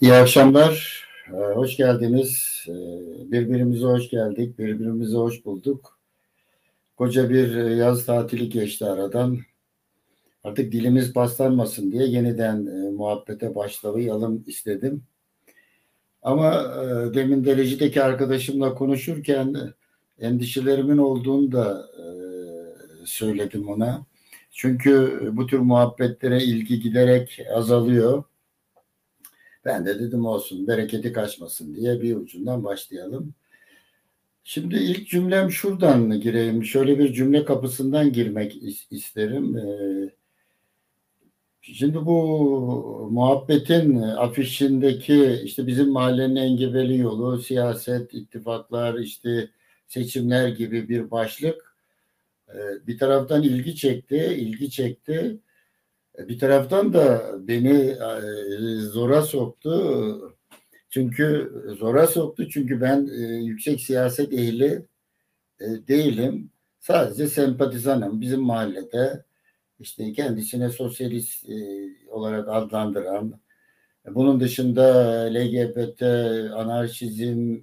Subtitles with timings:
[0.00, 2.64] İyi akşamlar, ee, hoş geldiniz.
[2.68, 2.72] Ee,
[3.32, 5.98] birbirimize hoş geldik, birbirimize hoş bulduk.
[6.96, 9.38] Koca bir e, yaz tatili geçti aradan.
[10.44, 15.02] Artık dilimiz paslanmasın diye yeniden e, muhabbete başlayalım istedim.
[16.22, 19.56] Ama e, demin derecedeki arkadaşımla konuşurken
[20.18, 21.90] endişelerimin olduğunu da
[23.04, 24.06] söyledim ona.
[24.50, 28.24] Çünkü bu tür muhabbetlere ilgi giderek azalıyor
[29.66, 33.34] ben de dedim olsun bereketi kaçmasın diye bir ucundan başlayalım.
[34.44, 36.64] Şimdi ilk cümlem şuradan gireyim.
[36.64, 38.56] Şöyle bir cümle kapısından girmek
[38.90, 39.58] isterim.
[39.58, 40.10] Ee,
[41.62, 49.50] şimdi bu muhabbetin afişindeki işte bizim mahallenin engebeli yolu, siyaset, ittifaklar, işte
[49.86, 51.76] seçimler gibi bir başlık
[52.54, 55.38] ee, bir taraftan ilgi çekti, ilgi çekti.
[56.18, 60.36] E, bir taraftan da beni e, zora soktu.
[60.90, 64.86] Çünkü zora soktu çünkü ben e, yüksek siyaset ehli
[65.60, 66.50] değilim.
[66.80, 68.20] Sadece sempatizanım.
[68.20, 69.24] Bizim mahallede
[69.80, 71.46] işte kendisine sosyalist
[72.08, 73.40] olarak adlandıran,
[74.06, 74.82] bunun dışında
[75.34, 76.02] LGBT,
[76.54, 77.58] anarşizm,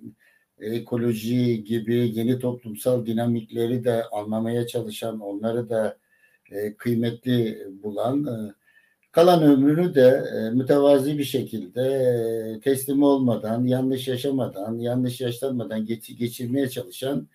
[0.60, 5.98] ekoloji gibi yeni toplumsal dinamikleri de anlamaya çalışan, onları da
[6.54, 8.54] e, kıymetli bulan e,
[9.12, 16.18] kalan ömrünü de e, mütevazi bir şekilde e, teslim olmadan, yanlış yaşamadan, yanlış yaşlanmadan geç,
[16.18, 17.28] geçirmeye çalışan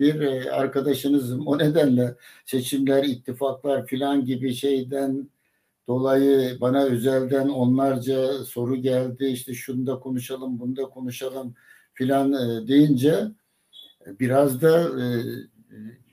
[0.00, 1.46] bir e, arkadaşınızım.
[1.46, 5.30] O nedenle seçimler, ittifaklar filan gibi şeyden
[5.88, 9.26] dolayı bana özelden onlarca soru geldi.
[9.26, 11.54] İşte şunu da konuşalım, bunu da konuşalım
[11.94, 12.32] filan
[12.68, 13.14] deyince
[14.06, 14.90] biraz da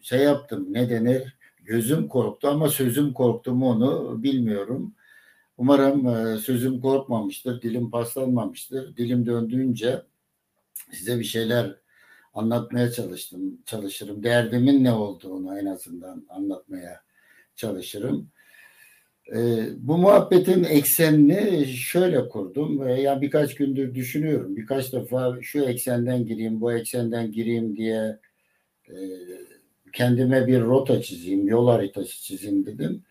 [0.02, 4.94] şey yaptım ne denir gözüm korktu ama sözüm korktu mu onu bilmiyorum.
[5.58, 8.98] Umarım e, sözüm korkmamıştır, dilim paslanmamıştır.
[8.98, 10.02] Dilim döndüğünce
[10.92, 11.76] size bir şeyler
[12.34, 14.24] anlatmaya çalıştım, çalışırım.
[14.24, 17.02] Derdimin ne olduğunu en azından anlatmaya
[17.56, 18.30] çalışırım.
[19.36, 22.88] E, bu muhabbetin eksenini şöyle kurdum.
[22.98, 24.56] Yani birkaç gündür düşünüyorum.
[24.56, 28.20] Birkaç defa şu eksenden gireyim, bu eksenden gireyim diye
[28.90, 28.96] e,
[29.94, 33.04] kendime bir rota çizeyim, yol haritası çizeyim dedim.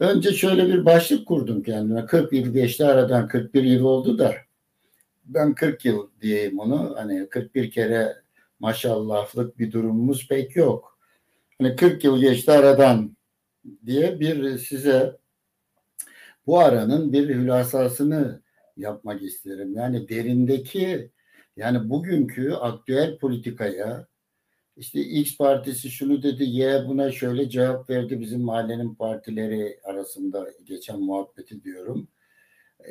[0.00, 2.06] Önce şöyle bir başlık kurdum kendime.
[2.06, 4.34] 40 yıl geçti aradan 41 yıl oldu da
[5.24, 6.94] ben 40 yıl diyeyim onu.
[6.96, 8.16] Hani 41 kere
[8.60, 10.98] maşallahlık bir durumumuz pek yok.
[11.58, 13.16] Hani 40 yıl geçti aradan
[13.86, 15.16] diye bir size
[16.46, 18.42] bu aranın bir hülasasını
[18.76, 19.74] yapmak isterim.
[19.74, 21.10] Yani derindeki
[21.56, 24.06] yani bugünkü aktüel politikaya
[24.82, 31.00] işte X partisi şunu dedi, Y buna şöyle cevap verdi bizim mahallenin partileri arasında geçen
[31.00, 32.08] muhabbeti diyorum.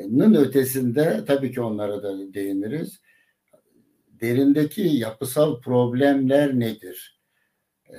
[0.10, 3.02] Nın ötesinde tabii ki onlara da değiniriz.
[4.08, 7.20] Derindeki yapısal problemler nedir?
[7.90, 7.96] Ee,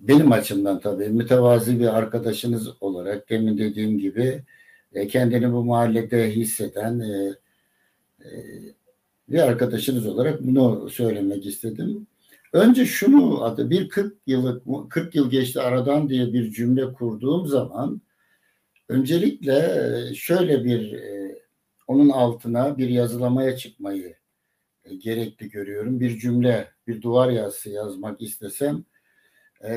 [0.00, 4.42] benim açımdan tabii mütevazi bir arkadaşınız olarak demin dediğim gibi
[4.92, 7.34] e, kendini bu mahallede hisseden e,
[8.24, 8.30] e,
[9.28, 12.06] bir arkadaşınız olarak bunu söylemek istedim.
[12.52, 18.02] Önce şunu adı bir 40 yıllık 40 yıl geçti aradan diye bir cümle kurduğum zaman
[18.88, 19.54] öncelikle
[20.10, 21.38] e, şöyle bir e,
[21.86, 24.16] onun altına bir yazılamaya çıkmayı
[24.84, 26.00] e, gerekli görüyorum.
[26.00, 28.84] Bir cümle, bir duvar yazısı yazmak istesem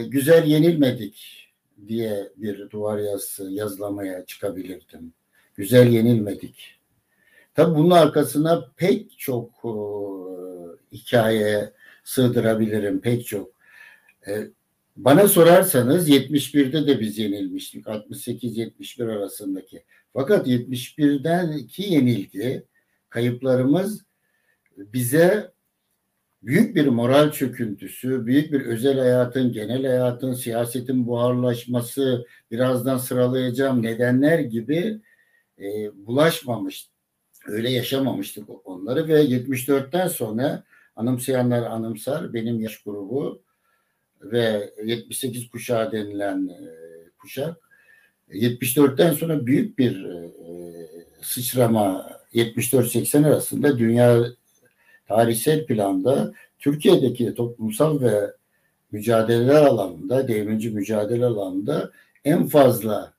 [0.07, 1.47] güzel yenilmedik
[1.87, 5.13] diye bir duvar yazısı yazılamaya çıkabilirdim.
[5.55, 6.79] Güzel yenilmedik.
[7.53, 9.63] Tabi bunun arkasına pek çok
[10.91, 11.73] hikaye,
[12.05, 13.51] sığdırabilirim pek çok.
[14.27, 14.47] E,
[14.95, 17.85] bana sorarsanız 71'de de biz yenilmiştik.
[17.85, 19.83] 68-71 arasındaki.
[20.13, 22.63] Fakat 71'den ki yenilgi
[23.09, 24.05] kayıplarımız
[24.77, 25.51] bize
[26.43, 34.39] büyük bir moral çöküntüsü, büyük bir özel hayatın, genel hayatın, siyasetin buharlaşması, birazdan sıralayacağım nedenler
[34.39, 35.01] gibi
[35.59, 36.89] e, bulaşmamış,
[37.47, 40.63] öyle yaşamamıştık onları ve 74'ten sonra
[40.95, 42.33] Anımsayanlar anımsar.
[42.33, 43.41] Benim yaş grubu
[44.21, 46.59] ve 78 kuşağı denilen e,
[47.17, 47.57] kuşak
[48.29, 50.31] 74'ten sonra büyük bir e,
[51.21, 54.25] sıçrama 74-80 arasında dünya
[55.07, 58.31] tarihsel planda Türkiye'deki toplumsal ve
[58.91, 61.91] mücadeleler alanında, devrimci mücadele alanında
[62.25, 63.13] en fazla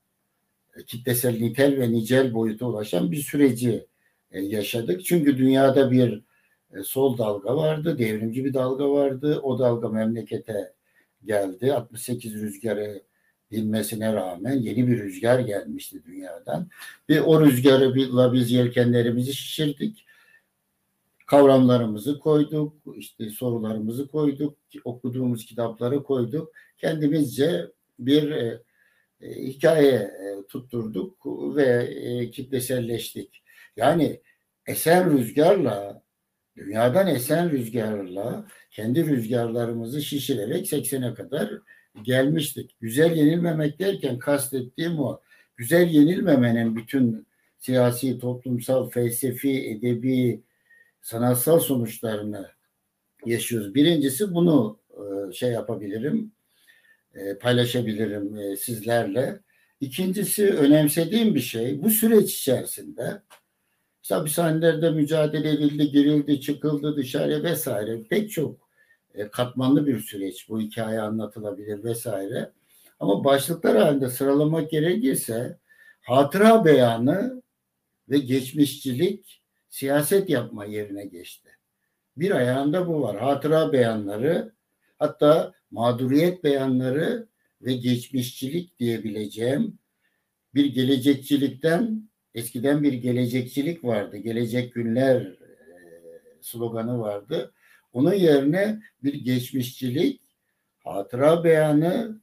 [0.87, 3.87] kitlesel nitel ve nicel boyuta ulaşan bir süreci
[4.31, 5.05] e, yaşadık.
[5.05, 6.23] Çünkü dünyada bir e,
[6.85, 9.41] sol dalga vardı, devrimci bir dalga vardı.
[9.43, 10.73] O dalga memlekete
[11.25, 11.75] geldi.
[11.75, 13.03] 68 rüzgarı
[13.51, 16.69] bilmesine rağmen yeni bir rüzgar gelmişti dünyadan.
[17.09, 20.07] Ve o rüzgarla biz yelkenlerimizi şişirdik.
[21.27, 26.53] kavramlarımızı koyduk, işte sorularımızı koyduk, okuduğumuz kitapları koyduk.
[26.79, 27.67] Kendimizce
[27.99, 28.63] bir e,
[29.21, 31.27] e, hikaye e, tutturduk
[31.57, 33.43] ve e, kitleselleştik.
[33.77, 34.21] Yani
[34.67, 36.03] esen rüzgarla,
[36.57, 41.51] dünyadan esen rüzgarla kendi rüzgarlarımızı şişirerek 80'e kadar
[42.03, 42.77] gelmiştik.
[42.81, 45.21] Güzel yenilmemek derken kastettiğim o.
[45.57, 47.27] Güzel yenilmemenin bütün
[47.59, 50.43] siyasi, toplumsal, felsefi, edebi,
[51.03, 52.51] sanatsal sonuçlarını
[53.27, 53.75] yaşıyoruz.
[53.75, 56.33] Birincisi bunu e, şey yapabilirim,
[57.15, 59.41] e, paylaşabilirim e, sizlerle.
[59.81, 63.23] İkincisi önemsediğim bir şey bu süreç içerisinde
[64.07, 68.69] işte hapishanelerde mücadele edildi, girildi, çıkıldı dışarıya vesaire pek çok
[69.33, 72.53] katmanlı bir süreç bu hikaye anlatılabilir vesaire.
[73.01, 75.59] Ama başlıklar halinde sıralamak gerekirse
[76.01, 77.43] hatıra beyanı
[78.09, 81.51] ve geçmişçilik siyaset yapma yerine geçti.
[82.17, 83.21] Bir ayağında bu var.
[83.21, 84.53] Hatıra beyanları
[84.99, 87.29] hatta mağduriyet beyanları
[87.63, 89.79] ve geçmişçilik diyebileceğim
[90.55, 94.17] bir gelecekçilikten eskiden bir gelecekçilik vardı.
[94.17, 95.39] Gelecek günler e,
[96.41, 97.53] sloganı vardı.
[97.93, 100.21] Onun yerine bir geçmişçilik,
[100.85, 102.21] hatıra beyanı,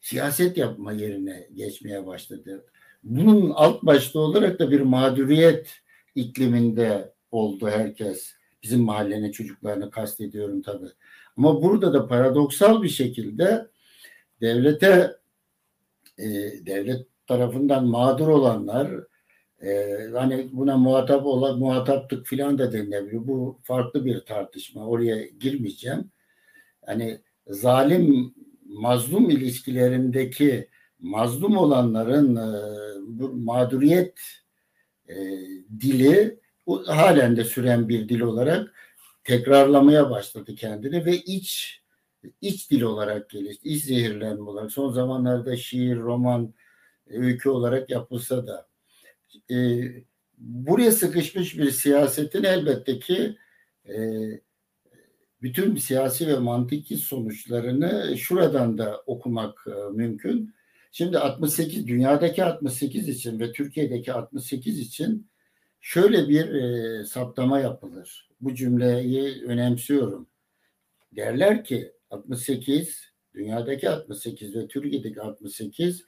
[0.00, 2.66] siyaset yapma yerine geçmeye başladı.
[3.02, 5.80] Bunun alt başta olarak da bir mağduriyet
[6.14, 8.34] ikliminde oldu herkes.
[8.62, 10.90] Bizim mahallenin çocuklarını kastediyorum tabii.
[11.36, 13.66] Ama burada da paradoksal bir şekilde
[14.40, 15.16] devlete
[16.18, 16.26] e,
[16.66, 18.90] devlet tarafından mağdur olanlar
[19.62, 23.28] e, hani buna muhatap olan muhataptık filan da denilebilir.
[23.28, 24.86] Bu farklı bir tartışma.
[24.86, 26.10] Oraya girmeyeceğim.
[26.86, 28.34] Hani zalim
[28.66, 30.68] mazlum ilişkilerindeki
[30.98, 32.48] mazlum olanların e,
[33.06, 34.20] bu mağduriyet
[35.08, 35.14] e,
[35.80, 38.74] dili o, halen de süren bir dil olarak
[39.24, 41.82] tekrarlamaya başladı kendini ve iç
[42.40, 43.68] iç dil olarak gelişti.
[43.68, 44.72] İç zehirlenme olarak.
[44.72, 46.54] Son zamanlarda şiir, roman,
[47.12, 48.68] öykü olarak yapılsa da
[49.50, 49.56] e,
[50.38, 53.36] buraya sıkışmış bir siyasetin elbette ki
[53.88, 53.96] e,
[55.42, 60.54] bütün siyasi ve mantıki sonuçlarını şuradan da okumak e, mümkün.
[60.92, 65.30] Şimdi 68 dünyadaki 68 için ve Türkiye'deki 68 için
[65.80, 68.28] şöyle bir e, saptama yapılır.
[68.40, 70.26] Bu cümleyi önemsiyorum.
[71.16, 76.04] Derler ki 68 dünyadaki 68 ve Türkiye'deki 68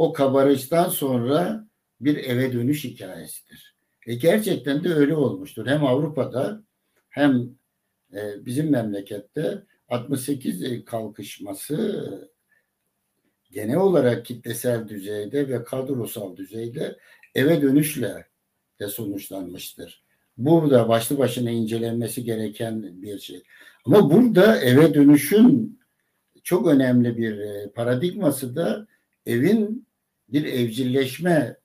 [0.00, 1.68] o kabarıştan sonra
[2.00, 3.74] bir eve dönüş hikayesidir.
[4.06, 5.66] E gerçekten de öyle olmuştur.
[5.66, 6.62] Hem Avrupa'da
[7.08, 7.50] hem
[8.12, 12.30] e, bizim memlekette 68 kalkışması
[13.50, 16.98] genel olarak kitlesel düzeyde ve kadrosal düzeyde
[17.34, 18.26] eve dönüşle
[18.80, 20.04] de sonuçlanmıştır.
[20.36, 23.42] Bu da başlı başına incelenmesi gereken bir şey.
[23.84, 25.80] Ama burada eve dönüşün
[26.42, 28.86] çok önemli bir e, paradigması da
[29.26, 29.89] evin
[30.32, 31.56] bir evcilleşme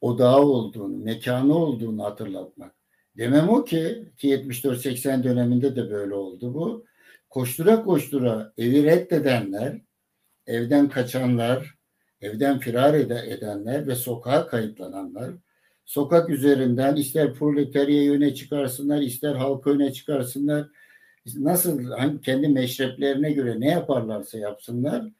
[0.00, 2.74] odağı olduğunu, mekanı olduğunu hatırlatmak.
[3.16, 6.84] Demem o ki ki 74-80 döneminde de böyle oldu bu.
[7.30, 9.80] Koştura koştura evi reddedenler
[10.46, 11.74] evden kaçanlar,
[12.20, 15.34] evden firar edenler ve sokağa kayıtlananlar,
[15.84, 20.68] sokak üzerinden ister proletarya öne çıkarsınlar, ister halka öne çıkarsınlar,
[21.34, 25.10] nasıl hani kendi meşreplerine göre ne yaparlarsa yapsınlar,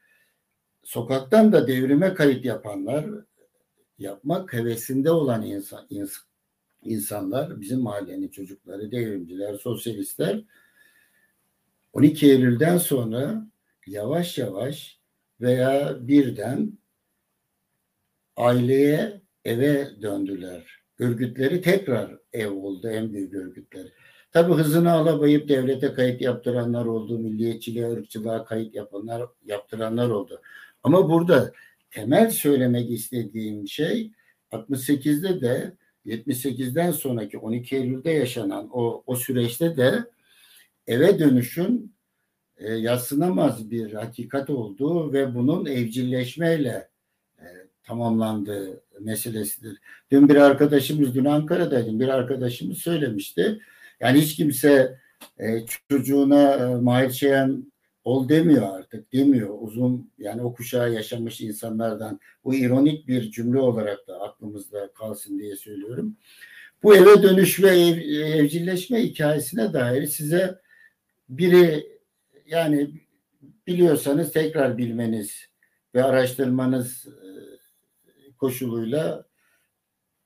[0.87, 3.05] sokaktan da devrime kayıt yapanlar,
[3.97, 5.87] yapmak hevesinde olan insan,
[6.83, 10.43] insanlar, bizim mahallenin çocukları, devrimciler, sosyalistler
[11.93, 13.47] 12 Eylül'den sonra
[13.87, 14.99] yavaş yavaş
[15.41, 16.77] veya birden
[18.37, 20.79] aileye eve döndüler.
[20.99, 23.91] Örgütleri tekrar ev oldu en büyük örgütleri.
[24.31, 30.41] Tabi hızını alamayıp devlete kayıt yaptıranlar oldu, milliyetçiliğe, ırkçılığa kayıt yapanlar, yaptıranlar oldu.
[30.87, 31.51] Ama burada
[31.91, 34.11] temel söylemek istediğim şey
[34.51, 35.73] 68'de de
[36.05, 40.03] 78'den sonraki 12 Eylül'de yaşanan o, o süreçte de
[40.87, 41.95] eve dönüşün
[42.57, 46.89] e, yatsınamaz bir hakikat olduğu ve bunun evcilleşmeyle
[47.39, 47.45] e,
[47.83, 49.77] tamamlandığı meselesidir.
[50.11, 53.59] Dün bir arkadaşımız, dün Ankara'daydım, bir arkadaşımız söylemişti.
[53.99, 54.99] Yani hiç kimse
[55.39, 57.71] e, çocuğuna e, Mahir Çeyen
[58.07, 59.57] ol demiyor artık, demiyor.
[59.59, 65.55] Uzun yani o kuşağı yaşamış insanlardan bu ironik bir cümle olarak da aklımızda kalsın diye
[65.55, 66.17] söylüyorum.
[66.83, 67.97] Bu eve dönüş ve ev,
[68.39, 70.59] evcilleşme hikayesine dair size
[71.29, 71.87] biri
[72.45, 72.89] yani
[73.67, 75.45] biliyorsanız tekrar bilmeniz
[75.95, 77.29] ve araştırmanız e,
[78.37, 79.25] koşuluyla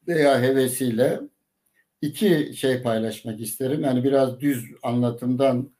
[0.07, 1.19] veya hevesiyle
[2.01, 3.81] iki şey paylaşmak isterim.
[3.83, 5.71] Yani biraz düz anlatımdan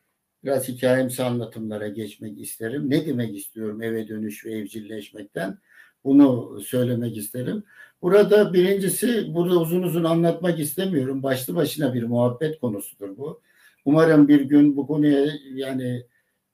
[0.44, 2.90] biraz hikayemsi anlatımlara geçmek isterim.
[2.90, 5.58] Ne demek istiyorum eve dönüş ve evcilleşmekten?
[6.04, 7.64] Bunu söylemek isterim.
[8.02, 11.24] Burada birincisi burada uzun uzun anlatmak istemiyorum.
[11.24, 13.42] Başlı başına bir muhabbet konusudur bu.
[13.86, 16.06] Umarım bir gün bu konuya yani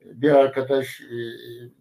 [0.05, 1.17] bir arkadaş e,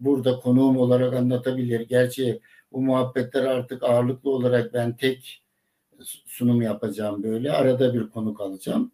[0.00, 1.80] burada konuğum olarak anlatabilir.
[1.80, 2.40] Gerçi
[2.72, 5.42] bu muhabbetler artık ağırlıklı olarak ben tek
[6.26, 7.52] sunum yapacağım böyle.
[7.52, 8.92] Arada bir konuk alacağım.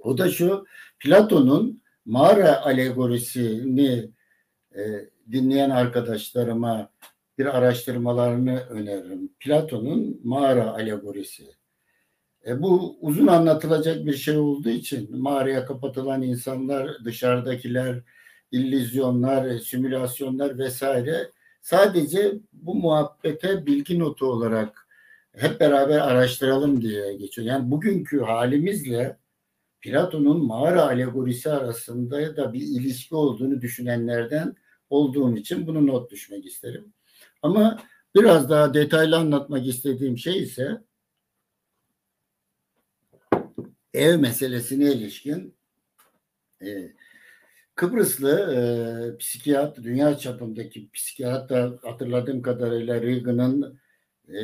[0.00, 0.66] O da şu
[1.00, 4.10] Platon'un mağara alegorisini
[4.76, 4.80] e,
[5.32, 6.90] dinleyen arkadaşlarıma
[7.38, 9.30] bir araştırmalarını öneririm.
[9.40, 11.46] Platon'un mağara alegorisi.
[12.46, 18.02] E, bu uzun anlatılacak bir şey olduğu için mağaraya kapatılan insanlar, dışarıdakiler,
[18.52, 21.30] illüzyonlar, simülasyonlar vesaire
[21.62, 24.88] sadece bu muhabbete bilgi notu olarak
[25.36, 27.48] hep beraber araştıralım diye geçiyor.
[27.48, 29.16] Yani bugünkü halimizle
[29.80, 34.56] Platon'un mağara alegorisi arasında da bir ilişki olduğunu düşünenlerden
[34.90, 36.92] olduğum için bunu not düşmek isterim.
[37.42, 37.82] Ama
[38.14, 40.82] biraz daha detaylı anlatmak istediğim şey ise
[43.94, 45.54] ev meselesine ilişkin
[46.62, 46.92] e,
[47.74, 48.60] Kıbrıslı e,
[49.18, 51.50] psikiyat, dünya çapındaki psikiyat
[51.82, 53.80] hatırladığım kadarıyla Reagan'ın
[54.28, 54.40] e,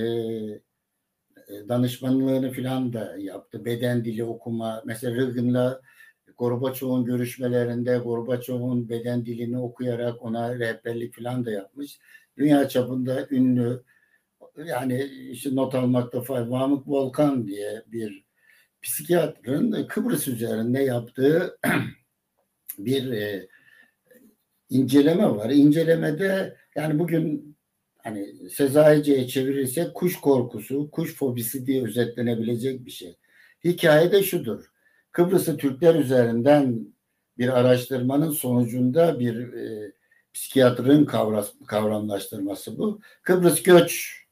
[1.68, 3.64] danışmanlığını falan da yaptı.
[3.64, 4.82] Beden dili okuma.
[4.86, 5.80] Mesela Reagan'la
[6.38, 11.98] Gorbaçov'un görüşmelerinde Gorbaçov'un beden dilini okuyarak ona rehberlik falan da yapmış.
[12.38, 13.82] Dünya çapında ünlü
[14.56, 18.24] yani işte not almakta fayda Vamık Volkan diye bir
[18.82, 21.58] psikiyatrın Kıbrıs üzerinde yaptığı
[22.78, 23.48] bir e,
[24.70, 25.50] inceleme var.
[25.50, 27.51] İncelemede yani bugün
[28.02, 33.16] hani Sezaice'ye çevirirsek kuş korkusu, kuş fobisi diye özetlenebilecek bir şey.
[33.64, 34.64] Hikaye de şudur.
[35.12, 36.86] Kıbrıs'ı Türkler üzerinden
[37.38, 39.92] bir araştırmanın sonucunda bir e,
[40.34, 43.00] psikiyatrın kavram, kavramlaştırması bu.
[43.22, 44.22] Kıbrıs göç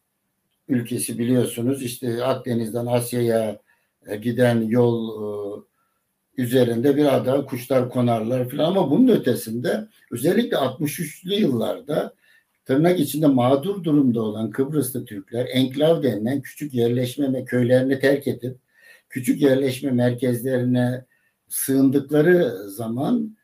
[0.69, 1.83] ülkesi biliyorsunuz.
[1.83, 3.61] İşte Akdeniz'den Asya'ya
[4.07, 5.63] e, giden yol e,
[6.37, 12.15] üzerinde bir ada kuşlar konarlar falan ama bunun ötesinde özellikle 63'lü yıllarda
[12.65, 18.59] tırnak içinde mağdur durumda olan Kıbrıslı Türkler enklav denilen küçük yerleşme köylerini terk edip
[19.09, 21.05] küçük yerleşme merkezlerine
[21.49, 23.37] sığındıkları zaman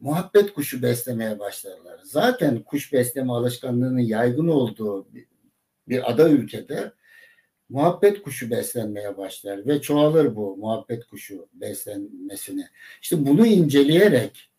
[0.00, 2.00] muhabbet kuşu beslemeye başlarlar.
[2.04, 5.08] Zaten kuş besleme alışkanlığının yaygın olduğu
[5.88, 6.92] bir ada ülkede
[7.68, 12.68] muhabbet kuşu beslenmeye başlar ve çoğalır bu muhabbet kuşu beslenmesine.
[13.02, 14.50] İşte bunu inceleyerek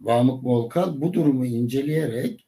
[0.00, 2.46] Vamık Volkan bu durumu inceleyerek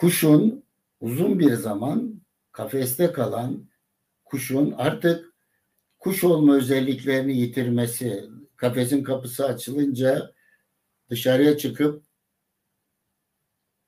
[0.00, 0.64] kuşun
[1.00, 2.20] uzun bir zaman
[2.52, 3.68] kafeste kalan
[4.24, 5.34] kuşun artık
[5.98, 8.24] kuş olma özelliklerini yitirmesi,
[8.56, 10.32] kafesin kapısı açılınca
[11.10, 12.04] dışarıya çıkıp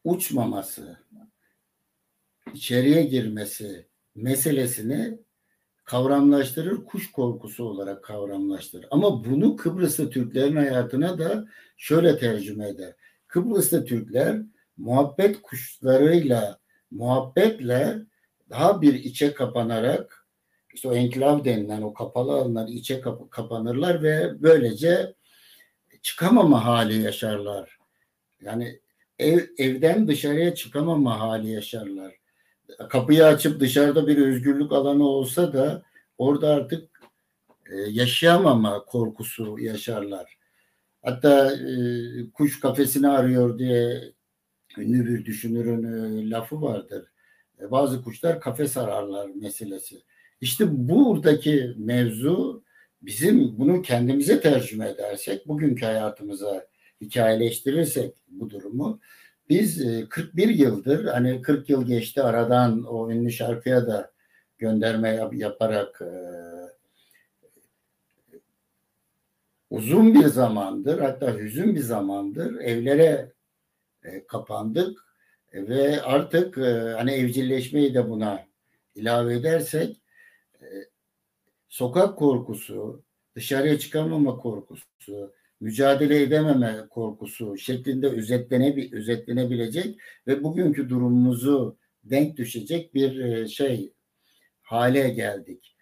[0.05, 0.99] uçmaması,
[2.55, 5.19] içeriye girmesi, meselesini
[5.85, 8.87] kavramlaştırır, kuş korkusu olarak kavramlaştırır.
[8.91, 12.95] Ama bunu Kıbrıslı Türklerin hayatına da şöyle tercüme eder.
[13.27, 14.43] Kıbrıslı Türkler
[14.83, 16.59] muhabbet kuşlarıyla,
[16.91, 17.97] muhabbetle
[18.51, 20.27] daha bir içe kapanarak
[20.75, 25.15] işte o enklav denilen o kapalı alanlar içe kap- kapanırlar ve böylece
[26.03, 27.79] çıkamama hali yaşarlar.
[28.41, 28.81] Yani
[29.19, 32.23] ev, evden dışarıya çıkamama hali yaşarlar
[32.89, 35.83] kapıyı açıp dışarıda bir özgürlük alanı olsa da
[36.19, 37.03] orada artık
[37.71, 40.39] e, yaşayamama korkusu yaşarlar.
[41.03, 41.67] Hatta e,
[42.33, 44.13] kuş kafesini arıyor diye
[44.79, 47.05] ünlü bir düşünürün e, lafı vardır.
[47.61, 50.03] E, bazı kuşlar kafes ararlar meselesi.
[50.41, 52.65] İşte buradaki mevzu
[53.03, 56.67] bizim bunu kendimize tercüme edersek, bugünkü hayatımıza
[57.01, 59.01] hikayeleştirirsek bu durumu
[59.49, 64.13] biz 41 e, yıldır hani 40 yıl geçti aradan o ünlü şarkıya da
[64.59, 66.13] gönderme yap, yaparak e,
[69.71, 73.33] uzun bir zamandır hatta hüzün bir zamandır evlere
[74.05, 75.05] e, kapandık
[75.53, 78.47] e, ve artık e, hani evcilleşmeyi de buna
[78.95, 79.97] ilave edersek
[81.69, 83.05] sokak korkusu,
[83.35, 93.49] dışarıya çıkamama korkusu, mücadele edememe korkusu şeklinde özetlene, özetlenebilecek ve bugünkü durumumuzu denk düşecek bir
[93.49, 93.93] şey
[94.63, 95.77] hale geldik.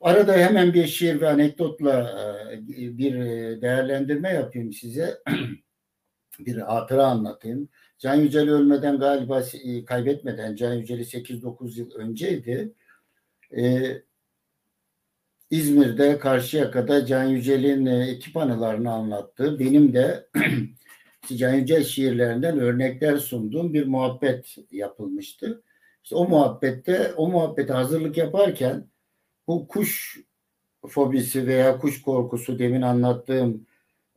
[0.00, 2.18] Arada hemen bir şiir ve anekdotla
[2.68, 3.14] bir
[3.62, 5.18] değerlendirme yapayım size.
[6.38, 7.68] bir hatıra anlatayım.
[7.98, 9.42] Can Yücel ölmeden galiba
[9.86, 12.72] kaybetmeden Can Yücel'i 8-9 yıl önceydi.
[15.52, 20.28] İzmir'de Karşıyaka'da Can Yücel'in e, ekip anılarını anlattığı, benim de
[21.36, 25.62] Can Yücel şiirlerinden örnekler sunduğum bir muhabbet yapılmıştı.
[26.02, 28.86] İşte o muhabbette, o muhabbete hazırlık yaparken
[29.48, 30.20] bu kuş
[30.88, 33.66] fobisi veya kuş korkusu demin anlattığım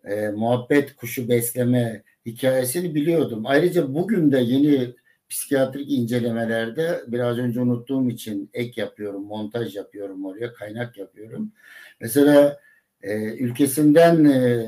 [0.06, 3.46] e, muhabbet kuşu besleme hikayesini biliyordum.
[3.46, 4.96] Ayrıca bugün de yeni
[5.30, 11.52] psikiyatrik incelemelerde biraz önce unuttuğum için ek yapıyorum, montaj yapıyorum oraya, kaynak yapıyorum.
[12.00, 12.60] Mesela
[13.02, 14.66] e, ülkesinden e,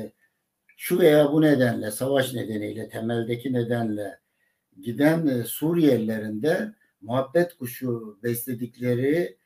[0.76, 4.18] şu veya bu nedenle, savaş nedeniyle, temeldeki nedenle
[4.80, 9.36] giden e, Suriyelilerin muhabbet kuşu besledikleri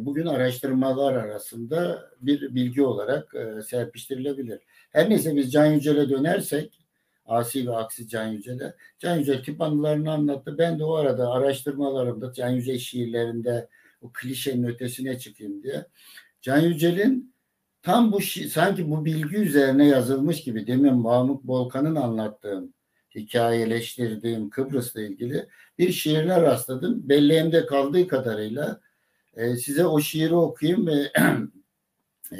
[0.00, 4.60] bugün araştırmalar arasında bir bilgi olarak e, serpiştirilebilir.
[4.90, 6.80] Her neyse biz Can Yücel'e dönersek
[7.26, 8.74] Asi ve Aksi Can Yücel'e.
[8.98, 10.58] Can Yücel tip anılarını anlattı.
[10.58, 13.68] Ben de o arada araştırmalarımda Can Yücel şiirlerinde
[14.00, 15.86] o klişenin ötesine çıkayım diye.
[16.42, 17.34] Can Yücel'in
[17.82, 22.74] tam bu sanki bu bilgi üzerine yazılmış gibi demin Mahmut Bolkan'ın anlattığım
[23.14, 25.46] hikayeleştirdiğim Kıbrıs'la ilgili
[25.78, 27.08] bir şiirine rastladım.
[27.08, 28.80] Belleğimde kaldığı kadarıyla
[29.36, 30.92] e, size o şiiri okuyayım ve
[32.32, 32.38] e,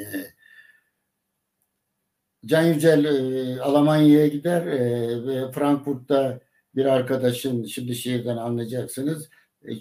[2.45, 4.79] Can Yücel e, Almanya'ya gider e,
[5.27, 6.39] ve Frankfurt'ta
[6.75, 9.29] bir arkadaşın şimdi şiirden anlayacaksınız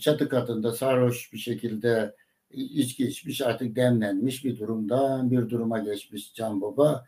[0.00, 2.14] çatı katında sarhoş bir şekilde
[2.50, 7.06] içki içmiş artık demlenmiş bir durumdan bir duruma geçmiş Can Baba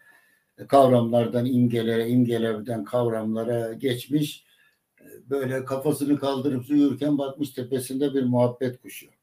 [0.69, 4.47] kavramlardan imgelere imgelerden kavramlara geçmiş
[5.31, 9.16] böyle kafasını kaldırıp uyurken bakmış tepesinde bir muhabbet kuşu.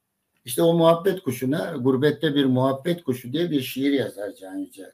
[0.45, 4.91] İşte o muhabbet kuşuna gurbette bir muhabbet kuşu diye bir şiir yazar Can Yücel.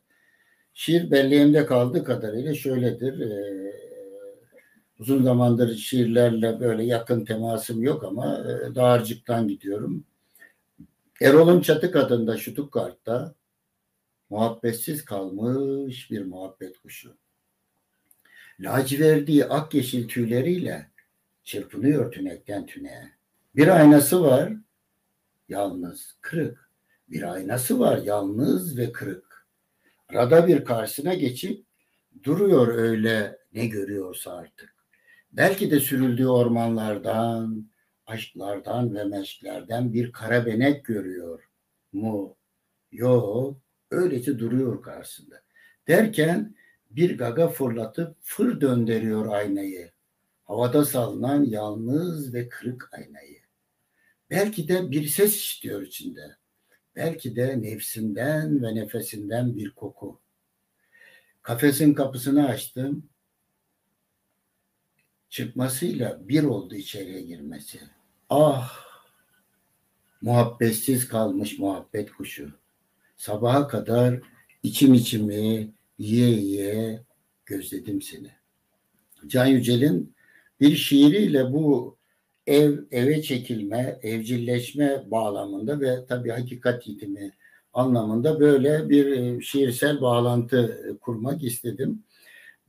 [0.73, 3.19] Şiir belleğimde kaldığı kadarıyla şöyledir.
[3.19, 3.73] E,
[4.99, 10.05] uzun zamandır şiirlerle böyle yakın temasım yok ama e, dağarcıktan gidiyorum.
[11.21, 13.35] Erol'un çatı kadında Stuttgart'ta
[14.29, 17.17] muhabbetsiz kalmış bir muhabbet kuşu.
[18.59, 20.91] Laciverdiği ak yeşil tüyleriyle
[21.43, 23.11] çırpınıyor tünekten tüneğe.
[23.55, 24.53] Bir aynası var,
[25.49, 26.69] yalnız, kırık.
[27.09, 29.47] Bir aynası var, yalnız ve kırık.
[30.13, 31.65] Rada bir karşısına geçip
[32.23, 34.75] duruyor öyle ne görüyorsa artık.
[35.31, 37.69] Belki de sürüldüğü ormanlardan,
[38.05, 41.43] aşklardan ve meşklerden bir kara benek görüyor
[41.93, 42.37] mu?
[42.91, 43.57] Yok,
[43.91, 45.41] öylece duruyor karşısında.
[45.87, 46.55] Derken
[46.89, 49.91] bir gaga fırlatıp fır döndürüyor aynayı.
[50.43, 53.38] Havada salınan yalnız ve kırık aynayı.
[54.29, 56.35] Belki de bir ses işitiyor içinde.
[56.95, 60.19] Belki de nefsinden ve nefesinden bir koku.
[61.41, 63.09] Kafesin kapısını açtım.
[65.29, 67.79] Çıkmasıyla bir oldu içeriye girmesi.
[68.29, 68.89] Ah!
[70.21, 72.53] Muhabbetsiz kalmış muhabbet kuşu.
[73.17, 74.19] Sabaha kadar
[74.63, 77.03] içim içimi yiye yiye
[77.45, 78.31] gözledim seni.
[79.27, 80.15] Can Yücel'in
[80.59, 81.98] bir şiiriyle bu
[82.49, 87.31] ev eve çekilme, evcilleşme bağlamında ve tabii hakikat yitimi
[87.73, 92.03] anlamında böyle bir e, şiirsel bağlantı e, kurmak istedim.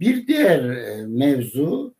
[0.00, 1.94] Bir diğer e, mevzu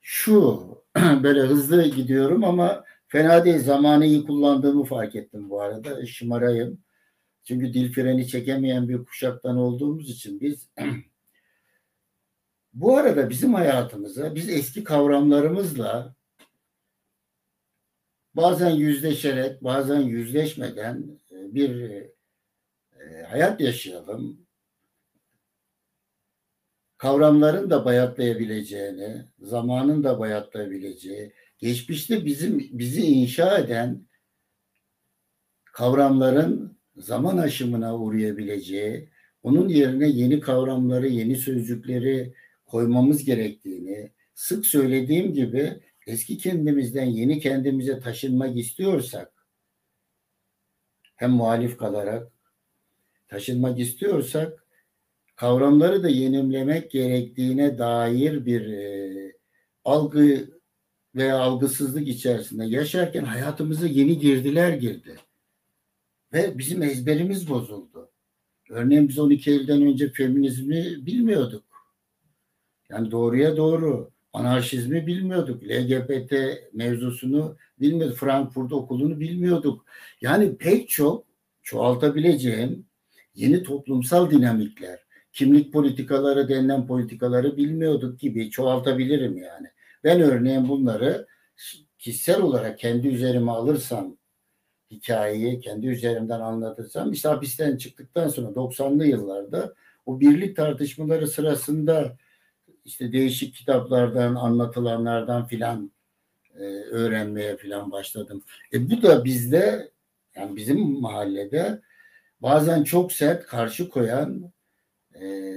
[0.00, 0.62] şu,
[1.22, 6.06] böyle hızlı gidiyorum ama fena değil zamanı iyi kullandığımı fark ettim bu arada.
[6.06, 6.78] Şımarayım.
[7.44, 10.68] Çünkü dil freni çekemeyen bir kuşaktan olduğumuz için biz
[12.74, 16.19] bu arada bizim hayatımıza biz eski kavramlarımızla
[18.34, 24.46] bazen yüzleşerek, bazen yüzleşmeden e, bir e, hayat yaşayalım.
[26.96, 34.06] Kavramların da bayatlayabileceğini, zamanın da bayatlayabileceği, geçmişte bizim bizi inşa eden
[35.64, 39.08] kavramların zaman aşımına uğrayabileceği,
[39.42, 42.34] onun yerine yeni kavramları, yeni sözcükleri
[42.66, 49.32] koymamız gerektiğini, sık söylediğim gibi eski kendimizden yeni kendimize taşınmak istiyorsak
[51.16, 52.32] hem muhalif kalarak
[53.28, 54.66] taşınmak istiyorsak
[55.36, 59.32] kavramları da yenimlemek gerektiğine dair bir e,
[59.84, 60.60] algı
[61.14, 65.16] veya algısızlık içerisinde yaşarken hayatımıza yeni girdiler girdi.
[66.32, 68.10] Ve bizim ezberimiz bozuldu.
[68.70, 71.64] Örneğin biz 12 Eylül'den önce feminizmi bilmiyorduk.
[72.88, 75.62] Yani doğruya doğru anarşizmi bilmiyorduk.
[75.62, 76.32] LGBT
[76.72, 78.18] mevzusunu bilmiyorduk.
[78.18, 79.84] Frankfurt okulunu bilmiyorduk.
[80.20, 81.24] Yani pek çok
[81.62, 82.86] çoğaltabileceğim
[83.34, 84.98] yeni toplumsal dinamikler,
[85.32, 89.66] kimlik politikaları denilen politikaları bilmiyorduk gibi çoğaltabilirim yani.
[90.04, 91.26] Ben örneğin bunları
[91.98, 94.16] kişisel olarak kendi üzerime alırsam
[94.90, 99.74] hikayeyi kendi üzerimden anlatırsam işte hapisten çıktıktan sonra 90'lı yıllarda
[100.06, 102.16] o birlik tartışmaları sırasında
[102.84, 105.92] işte değişik kitaplardan anlatılanlardan filan
[106.54, 108.42] e, öğrenmeye filan başladım.
[108.72, 109.90] E bu da bizde
[110.36, 111.80] yani bizim mahallede
[112.40, 114.52] bazen çok sert karşı koyan
[115.20, 115.54] e,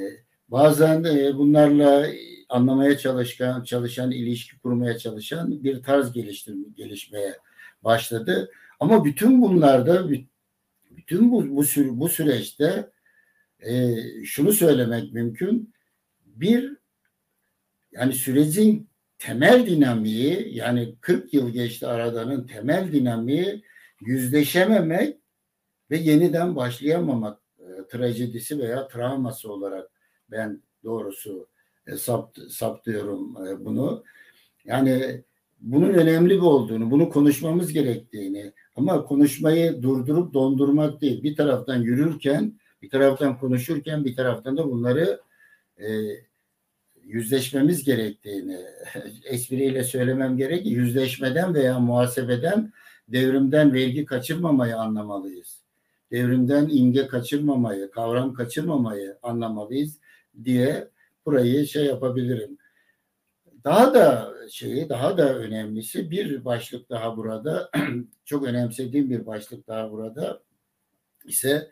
[0.48, 2.08] bazen e, bunlarla
[2.50, 7.38] anlamaya çalışan, çalışan, ilişki kurmaya çalışan bir tarz geliştirme, gelişmeye
[7.84, 8.52] başladı.
[8.80, 10.10] Ama bütün bunlarda,
[10.92, 12.90] bütün bu, bu, sü bu süreçte
[13.60, 15.74] e, şunu söylemek mümkün.
[16.26, 16.78] Bir,
[17.94, 23.64] yani sürecin temel dinamiği, yani 40 yıl geçti aradanın temel dinamiği
[24.02, 25.18] yüzleşememek
[25.92, 29.90] ve yeniden başlayamamak e, trajedisi veya travması olarak
[30.32, 31.48] ben doğrusu
[31.88, 34.04] e, sapt, saptıyorum e, bunu.
[34.66, 35.24] Yani
[35.62, 41.24] bunun önemli bir olduğunu, bunu konuşmamız gerektiğini ama konuşmayı durdurup dondurmak değil.
[41.24, 45.22] Bir taraftan yürürken, bir taraftan konuşurken, bir taraftan da bunları
[45.78, 45.88] e,
[47.06, 48.58] yüzleşmemiz gerektiğini
[49.24, 50.66] espriyle söylemem gerek.
[50.66, 52.74] Yüzleşmeden veya muhasebeden
[53.08, 55.63] devrimden vergi kaçırmamayı anlamalıyız.
[56.12, 60.00] Devrimden imge kaçırmamayı, kavram kaçırmamayı anlamalıyız
[60.44, 60.88] diye
[61.26, 62.58] burayı şey yapabilirim.
[63.63, 67.72] Daha da şeyi daha da önemlisi bir başlık daha burada
[68.26, 70.44] çok önemsediğim bir başlık daha burada
[71.26, 71.72] ise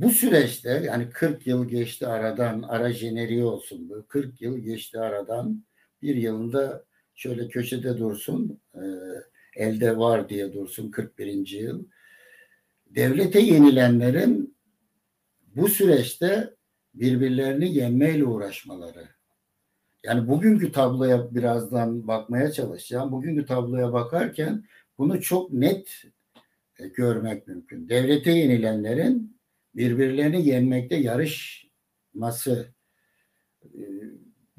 [0.00, 5.64] bu süreçte yani 40 yıl geçti aradan ara jeneriği olsun bu 40 yıl geçti aradan
[6.02, 8.84] bir yılında şöyle köşede dursun e,
[9.56, 11.48] elde var diye dursun 41.
[11.48, 11.84] yıl
[12.86, 14.56] devlete yenilenlerin
[15.54, 16.54] bu süreçte
[16.94, 19.08] birbirlerini yenmeyle uğraşmaları.
[20.04, 23.12] Yani bugünkü tabloya birazdan bakmaya çalışacağım.
[23.12, 24.64] Bugünkü tabloya bakarken
[24.98, 26.02] bunu çok net
[26.78, 27.88] e, görmek mümkün.
[27.88, 29.35] Devlete yenilenlerin
[29.76, 32.74] birbirlerini yenmekte yarışması
[33.64, 33.80] e,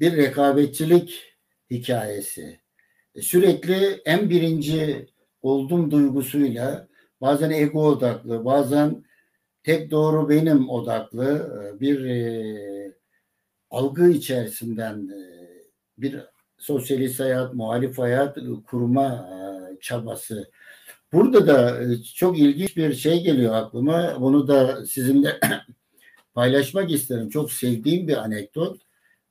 [0.00, 1.36] bir rekabetçilik
[1.70, 2.60] hikayesi.
[3.14, 5.06] E, sürekli en birinci
[5.42, 6.88] oldum duygusuyla
[7.20, 9.04] bazen ego odaklı, bazen
[9.62, 11.98] tek doğru benim odaklı e, bir
[13.70, 15.10] algı içerisinden
[15.98, 16.20] bir
[16.58, 19.30] sosyalist hayat, muhalif hayat kurma
[19.80, 20.50] çabası.
[21.12, 24.20] Burada da e, çok ilginç bir şey geliyor aklıma.
[24.20, 25.40] Bunu da sizinle
[26.34, 27.28] paylaşmak isterim.
[27.28, 28.80] Çok sevdiğim bir anekdot.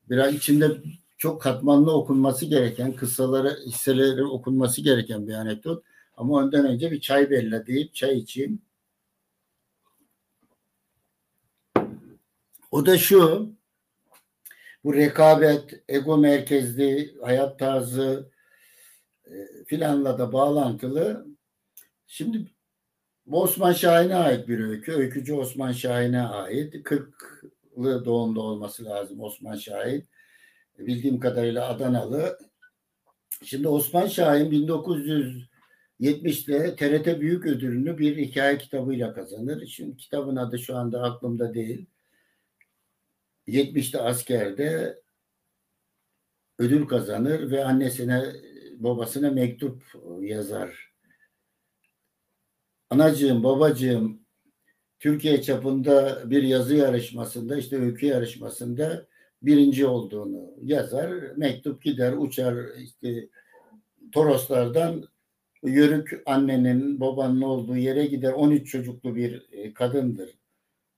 [0.09, 0.67] Biraz içinde
[1.17, 5.83] çok katmanlı okunması gereken, kısaları, hisseleri okunması gereken bir anekdot.
[6.17, 8.61] Ama ondan önce bir çay bella deyip çay içeyim.
[12.71, 13.51] O da şu,
[14.83, 18.31] bu rekabet, ego merkezli hayat tarzı
[19.25, 19.33] e,
[19.65, 21.36] filanla da bağlantılı.
[22.07, 22.51] Şimdi
[23.31, 24.91] Osman Şahin'e ait bir öykü.
[24.91, 26.73] Öykücü Osman Şahin'e ait.
[26.73, 30.05] 40'lı doğumda olması lazım Osman Şahin.
[30.77, 32.39] Bildiğim kadarıyla Adanalı.
[33.43, 34.51] Şimdi Osman Şahin
[35.99, 39.67] 1970'te TRT Büyük Ödülünü bir hikaye kitabıyla kazanır.
[39.67, 41.85] Şimdi kitabın adı şu anda aklımda değil.
[43.47, 45.01] 70'te askerde
[46.59, 48.23] ödül kazanır ve annesine
[48.79, 49.83] babasına mektup
[50.21, 50.86] yazar.
[52.89, 54.21] Anacığım, babacığım
[54.99, 59.07] Türkiye çapında bir yazı yarışmasında işte öykü yarışmasında
[59.41, 61.11] birinci olduğunu yazar.
[61.37, 63.29] Mektup gider uçar işte
[64.11, 65.03] Toroslardan
[65.63, 70.37] Yörük annenin babanın olduğu yere gider 13 çocuklu bir e, kadındır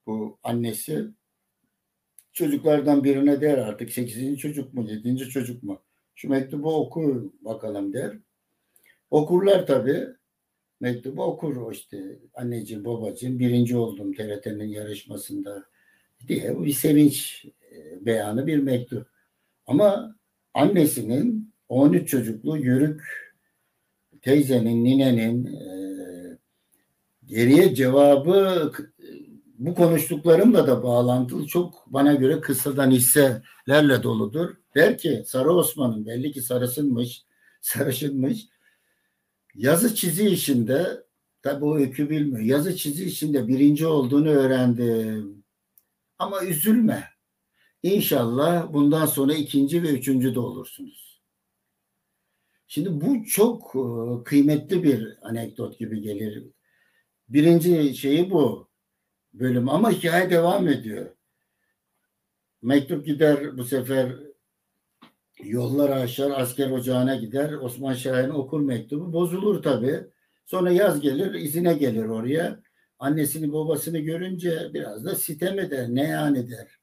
[0.06, 1.06] bu annesi
[2.32, 4.38] çocuklardan birine der artık 8.
[4.38, 5.16] çocuk mu 7.
[5.16, 5.82] çocuk mu
[6.14, 8.16] şu mektubu oku bakalım der.
[9.10, 10.06] Okurlar tabi
[10.80, 15.64] mektubu okur işte anneciğim babacığım birinci oldum TRT'nin yarışmasında
[16.28, 19.06] diye bir sevinç e, beyanı bir mektup.
[19.66, 20.16] Ama
[20.54, 23.02] annesinin 13 çocuklu yörük
[24.22, 25.70] teyzenin, ninenin e,
[27.26, 28.72] geriye cevabı
[29.58, 34.50] bu konuştuklarımla da bağlantılı çok bana göre kısadan hisselerle doludur.
[34.74, 37.22] Der ki Sarı Osman'ın belli ki sarısınmış,
[37.60, 38.46] sarışınmış.
[39.54, 41.04] Yazı çizi işinde
[41.42, 42.40] tabi o öykü bilmiyor.
[42.40, 45.44] Yazı çizi işinde birinci olduğunu öğrendim.
[46.18, 47.04] Ama üzülme.
[47.82, 51.22] İnşallah bundan sonra ikinci ve üçüncü de olursunuz.
[52.66, 56.44] Şimdi bu çok e, kıymetli bir anekdot gibi gelir.
[57.28, 58.70] Birinci şeyi bu
[59.32, 61.16] bölüm ama hikaye devam ediyor.
[62.62, 64.29] Mektup gider bu sefer
[65.44, 70.00] yollar aşar asker ocağına gider Osman Şahin okur mektubu bozulur tabi.
[70.46, 72.62] Sonra yaz gelir, izine gelir oraya.
[72.98, 75.88] Annesini babasını görünce biraz da sitem eder.
[75.88, 76.80] Ne yani der.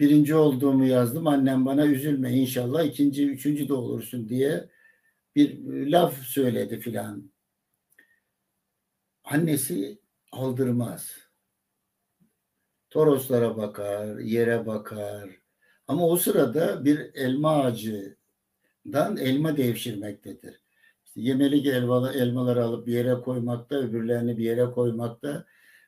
[0.00, 1.26] Birinci olduğumu yazdım.
[1.26, 4.68] Annem bana üzülme inşallah ikinci, üçüncü de olursun diye
[5.36, 7.32] bir laf söyledi filan.
[9.24, 9.98] Annesi
[10.32, 11.18] aldırmaz.
[12.90, 15.43] Toroslara bakar, yere bakar.
[15.88, 20.60] Ama o sırada bir elma ağacından elma devşirmektedir.
[21.04, 25.46] İşte yemelik elmalı, elmaları alıp bir yere koymakta, öbürlerini bir yere koymakta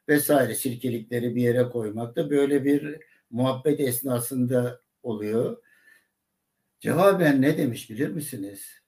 [0.09, 5.57] vesaire sirkelikleri bir yere koymakta böyle bir muhabbet esnasında oluyor.
[6.81, 8.83] Cevaben ne demiş bilir misiniz?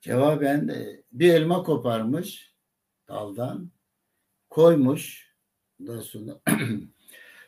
[0.00, 2.54] Cevaben bir elma koparmış
[3.08, 3.70] daldan
[4.50, 5.34] koymuş
[5.86, 6.40] daha sonra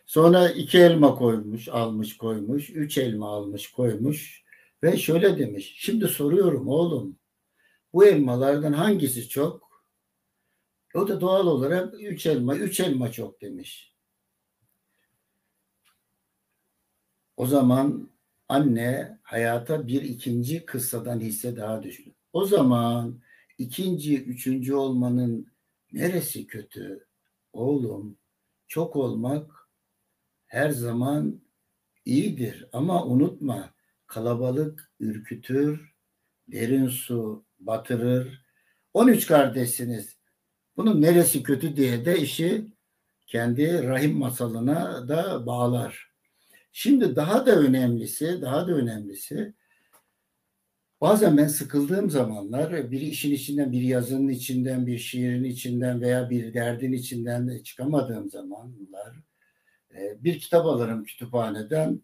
[0.09, 4.45] sonra iki elma koymuş almış koymuş üç elma almış koymuş
[4.83, 7.19] ve şöyle demiş şimdi soruyorum oğlum
[7.93, 9.85] bu elmalardan hangisi çok?
[10.95, 13.95] O da doğal olarak üç elma üç elma çok demiş.
[17.37, 18.11] O zaman
[18.49, 22.15] anne hayata bir ikinci kıssadan hisse daha düştü.
[22.33, 23.21] O zaman
[23.59, 25.53] ikinci, üçüncü olmanın
[25.93, 27.07] neresi kötü?
[27.53, 28.19] Oğlum,
[28.69, 29.58] çok olmak
[30.49, 31.41] her zaman
[32.05, 33.75] iyidir ama unutma
[34.07, 35.95] kalabalık ürkütür,
[36.49, 38.45] derin su batırır.
[38.95, 40.17] 13 kardeşsiniz.
[40.77, 42.67] Bunun neresi kötü diye de işi
[43.27, 46.13] kendi rahim masalına da bağlar.
[46.73, 49.55] Şimdi daha da önemlisi, daha da önemlisi
[51.01, 56.55] Bazen ben sıkıldığım zamanlar bir işin içinden, bir yazının içinden, bir şiirin içinden veya bir
[56.55, 59.17] derdin içinden de çıkamadığım zamanlar
[59.95, 62.03] e, bir kitap alırım kütüphaneden.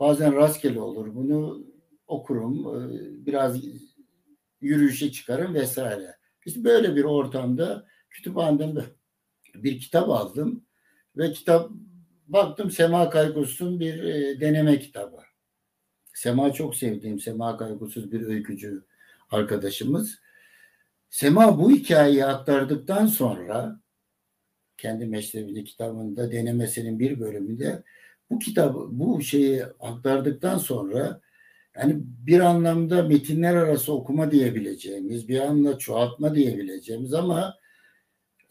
[0.00, 1.14] Bazen rastgele olur.
[1.14, 1.66] Bunu
[2.06, 2.76] okurum.
[2.76, 3.60] E, biraz
[4.60, 6.16] yürüyüşe çıkarım vesaire.
[6.46, 8.82] İşte böyle bir ortamda kütüphaneden
[9.54, 10.64] bir kitap aldım
[11.16, 11.70] ve kitap
[12.28, 15.16] baktım Sema Kaygus'un bir e, deneme kitabı.
[16.14, 18.84] Sema çok sevdiğim, Sema kaygısız bir öykücü
[19.30, 20.18] arkadaşımız.
[21.10, 23.80] Sema bu hikayeyi aktardıktan sonra
[24.78, 27.82] kendi meşrevini kitabında denemesinin bir bölümünde
[28.30, 31.20] bu kitabı bu şeyi aktardıktan sonra
[31.76, 37.54] yani bir anlamda metinler arası okuma diyebileceğimiz, bir anlamda çoğaltma diyebileceğimiz ama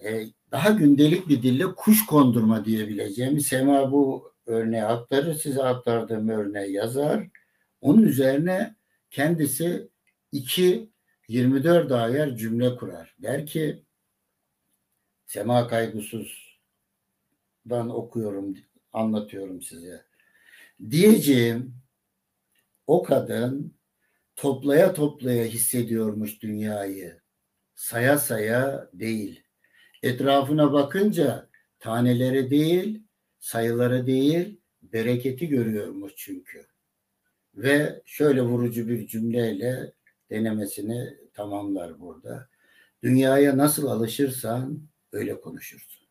[0.04, 6.74] e, daha gündelik bir dille kuş kondurma diyebileceğimiz Sema bu örneği aktarır, size aktardığım örneği
[6.74, 7.28] yazar
[7.82, 8.76] onun üzerine
[9.12, 9.90] kendisi
[10.32, 10.90] iki
[11.28, 13.16] 24 ayar cümle kurar.
[13.20, 13.85] Der ki
[15.26, 16.30] Sema Kaygusuz'dan
[17.90, 18.58] okuyorum,
[18.94, 20.06] anlatıyorum size.
[20.90, 21.76] Diyeceğim
[22.88, 23.76] o kadın
[24.36, 27.22] toplaya toplaya hissediyormuş dünyayı.
[27.76, 29.44] Saya saya değil.
[30.04, 33.04] Etrafına bakınca taneleri değil,
[33.40, 36.68] sayıları değil, bereketi görüyormuş çünkü
[37.56, 39.94] ve şöyle vurucu bir cümleyle
[40.30, 42.48] denemesini tamamlar burada.
[43.04, 44.80] Dünyaya nasıl alışırsan
[45.16, 46.06] öyle konuşursun.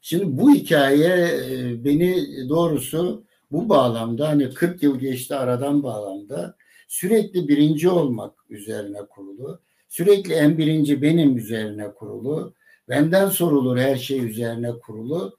[0.00, 6.56] Şimdi bu hikaye e, beni doğrusu bu bağlamda hani 40 yıl geçti aradan bağlamda
[6.88, 9.60] sürekli birinci olmak üzerine kurulu.
[9.88, 12.54] Sürekli en birinci benim üzerine kurulu.
[12.88, 15.38] Benden sorulur her şey üzerine kurulu.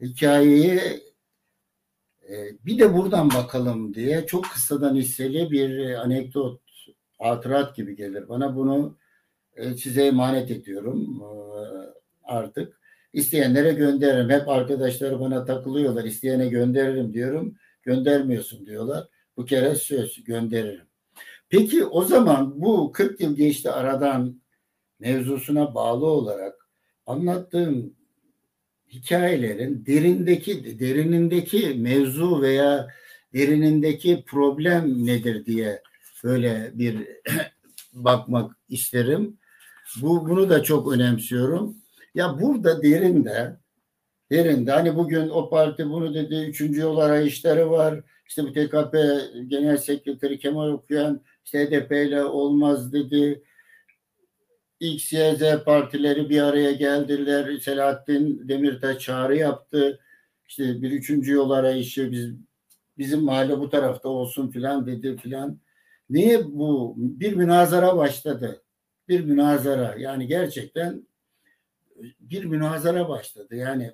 [0.00, 0.80] Hikayeyi
[2.32, 6.60] ee, bir de buradan bakalım diye çok kısadan hisseli bir e, anekdot,
[7.18, 8.28] hatırat gibi gelir.
[8.28, 9.01] Bana bunu e,
[9.56, 11.30] size emanet ediyorum e,
[12.24, 12.80] artık.
[13.12, 14.30] İsteyenlere gönderirim.
[14.30, 16.04] Hep arkadaşlar bana takılıyorlar.
[16.04, 17.56] İsteyene gönderirim diyorum.
[17.82, 19.08] Göndermiyorsun diyorlar.
[19.36, 20.86] Bu kere söz gönderirim.
[21.48, 24.40] Peki o zaman bu 40 yıl geçti aradan
[25.00, 26.68] mevzusuna bağlı olarak
[27.06, 27.94] anlattığım
[28.92, 32.88] hikayelerin derindeki derinindeki mevzu veya
[33.34, 35.82] derinindeki problem nedir diye
[36.24, 37.08] böyle bir
[37.92, 39.38] bakmak isterim.
[40.00, 41.76] Bu bunu da çok önemsiyorum.
[42.14, 43.56] Ya burada derinde
[44.32, 48.00] derinde hani bugün o parti bunu dedi, üçüncü yol arayışları var.
[48.28, 48.96] İşte bu TKP
[49.48, 53.42] Genel Sekreteri Kemal Okuyan işte HDP ile olmaz dedi.
[54.80, 57.58] X, Y, Z partileri bir araya geldiler.
[57.58, 60.00] Selahattin Demirtaş çağrı yaptı.
[60.48, 62.30] İşte bir üçüncü yol arayışı biz
[62.98, 65.60] bizim mahalle bu tarafta olsun filan dedi filan.
[66.10, 66.94] Niye bu?
[66.96, 68.62] Bir münazara başladı.
[69.12, 69.94] Bir münazara.
[69.98, 71.06] Yani gerçekten
[72.20, 73.56] bir münazara başladı.
[73.56, 73.92] Yani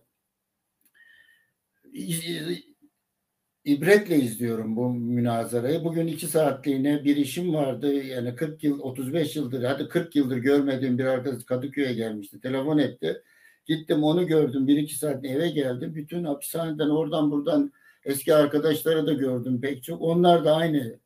[3.65, 5.85] ibretle izliyorum bu münazarayı.
[5.85, 7.93] Bugün iki saatliğine bir işim vardı.
[7.93, 12.41] Yani 40 yıl, 35 yıldır, hadi 40 yıldır görmediğim bir arkadaş Kadıköy'e gelmişti.
[12.41, 13.23] Telefon etti.
[13.67, 14.67] Gittim onu gördüm.
[14.67, 15.95] Bir iki saat eve geldim.
[15.95, 17.73] Bütün hapishaneden oradan buradan
[18.05, 20.03] eski arkadaşları da gördüm pek çok.
[20.03, 20.99] Onlar da aynı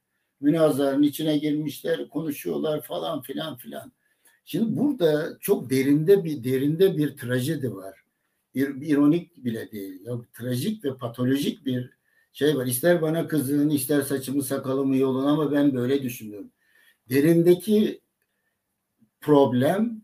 [0.42, 3.92] münazaranın içine girmişler, konuşuyorlar falan filan filan.
[4.44, 8.02] Şimdi burada çok derinde bir derinde bir trajedi var.
[8.54, 10.00] Bir, ironik bile değil.
[10.04, 11.90] Ya, trajik ve patolojik bir
[12.32, 12.66] şey var.
[12.66, 16.52] İster bana kızın, ister saçımı sakalımı yolun ama ben böyle düşünüyorum.
[17.10, 18.00] Derindeki
[19.20, 20.02] problem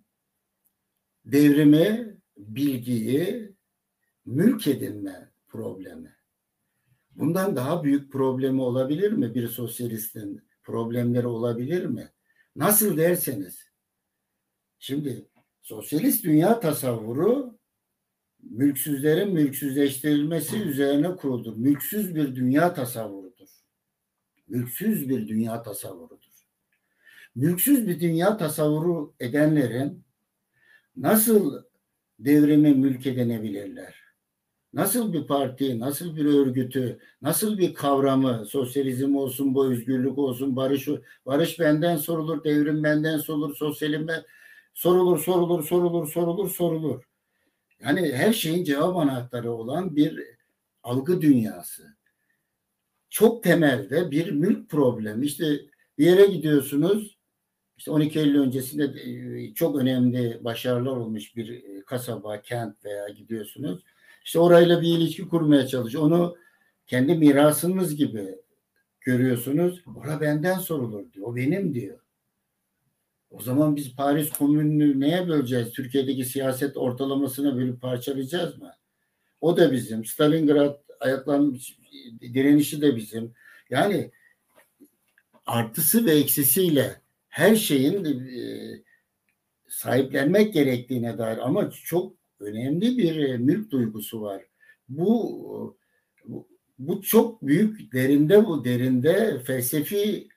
[1.24, 3.53] devrimi, bilgiyi
[4.24, 6.16] mülk edinme problemi.
[7.11, 10.42] Bundan daha büyük problemi olabilir mi bir sosyalistin?
[10.62, 12.12] Problemleri olabilir mi?
[12.57, 13.67] Nasıl derseniz.
[14.79, 15.29] Şimdi
[15.62, 17.59] sosyalist dünya tasavvuru
[18.43, 21.57] mülksüzlerin mülksüzleştirilmesi üzerine kuruldur.
[21.57, 23.49] Mülksüz bir dünya tasavvurudur.
[24.49, 26.29] Mülksüz bir dünya tasavvurudur.
[27.35, 30.05] Mülksüz bir dünya tasavvuru edenlerin
[30.97, 31.62] nasıl
[32.19, 33.95] devrimi mülk edinebilirler?
[34.73, 40.88] Nasıl bir parti, nasıl bir örgütü, nasıl bir kavramı, sosyalizm olsun, bu özgürlük olsun, barış
[41.27, 44.09] barış benden sorulur, devrim benden sorulur, sosyalim
[44.79, 47.05] sorulur, sorulur, sorulur, sorulur, sorulur.
[47.81, 50.25] Yani her şeyin cevap anahtarı olan bir
[50.83, 51.97] algı dünyası.
[53.11, 55.27] Çok temelde bir mülk problemi.
[55.27, 55.61] İşte
[55.99, 57.19] bir yere gidiyorsunuz.
[57.79, 63.83] İşte 12 Eylül öncesinde e, çok önemli başarılar olmuş bir e, kasaba, kent veya gidiyorsunuz.
[64.25, 66.05] İşte orayla bir ilişki kurmaya çalışıyor.
[66.05, 66.37] Onu
[66.87, 68.38] kendi mirasınız gibi
[69.01, 69.83] görüyorsunuz.
[69.97, 71.27] Ora benden sorulur diyor.
[71.27, 71.99] O benim diyor.
[73.31, 75.73] O zaman biz Paris Komünü'nü neye böleceğiz?
[75.73, 78.73] Türkiye'deki siyaset ortalamasına bölüp parçalayacağız mı?
[79.41, 80.05] O da bizim.
[80.05, 81.79] Stalingrad ayaklanmış
[82.21, 83.35] direnişi de bizim.
[83.71, 84.11] Yani
[85.47, 88.43] artısı ve eksisiyle her şeyin e,
[89.69, 94.43] sahiplenmek gerektiğine dair ama çok önemli bir e, mülk duygusu var.
[94.88, 95.77] Bu
[96.79, 100.29] bu, çok büyük derinde bu derinde felsefi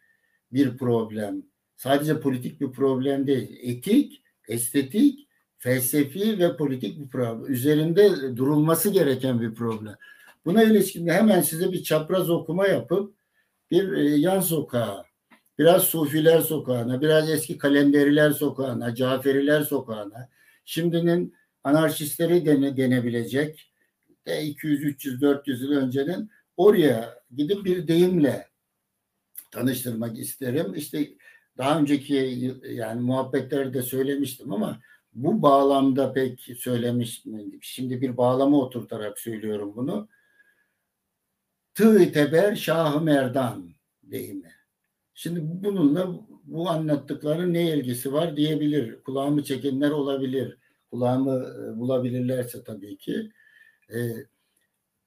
[0.54, 1.44] bir problem
[1.82, 3.60] sadece politik bir problem değil.
[3.62, 7.54] Etik, estetik, felsefi ve politik bir problem.
[7.54, 9.96] Üzerinde durulması gereken bir problem.
[10.46, 13.16] Buna ilişkin hemen size bir çapraz okuma yapıp
[13.72, 15.06] bir e, yan sokağa,
[15.60, 20.30] biraz Sufiler sokağına, biraz eski Kalenderiler sokağına, Caferiler sokağına,
[20.66, 23.72] şimdinin anarşistleri dene, denebilecek
[24.28, 28.48] de 200, 300, 400 yıl öncenin oraya gidip bir deyimle
[29.52, 30.74] tanıştırmak isterim.
[30.76, 31.08] İşte
[31.58, 34.80] daha önceki yani muhabbetlerde söylemiştim ama
[35.14, 37.24] bu bağlamda pek söylemiş?
[37.62, 40.08] Şimdi bir bağlama oturtarak söylüyorum bunu.
[41.74, 43.70] Tığ teber Şah-ı Merdan
[44.04, 44.52] deyimi.
[45.14, 49.04] Şimdi bununla bu anlattıkları ne ilgisi var diyebilir.
[49.04, 50.58] Kulağımı çekenler olabilir.
[50.92, 53.32] Kulağımı e, bulabilirlerse tabii ki.
[53.94, 54.12] Ee,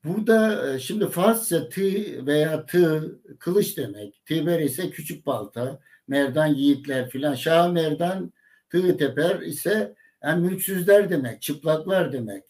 [0.04, 1.82] burada e, şimdi Farsça tı
[2.26, 4.26] veya tı kılıç demek.
[4.26, 7.34] Tiber ise küçük balta merdan yiğitler filan.
[7.34, 8.32] Şah merdan
[8.70, 12.44] tığ teper ise yani mülksüzler demek, çıplaklar demek.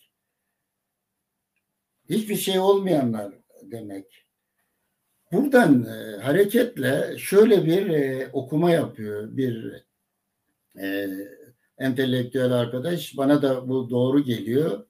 [2.08, 4.24] Hiçbir şey olmayanlar demek.
[5.32, 9.84] Buradan e, hareketle şöyle bir e, okuma yapıyor bir
[10.80, 11.10] e,
[11.78, 13.16] entelektüel arkadaş.
[13.16, 14.86] Bana da bu doğru geliyor.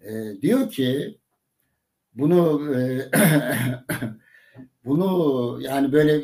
[0.00, 1.18] E, diyor ki
[2.14, 3.10] bunu e,
[4.84, 6.22] bunu yani böyle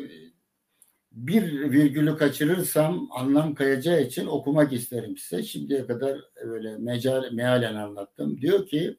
[1.11, 5.43] bir virgülü kaçırırsam anlam kayacağı için okumak isterim size.
[5.43, 8.41] Şimdiye kadar böyle mecal, mealen anlattım.
[8.41, 8.97] Diyor ki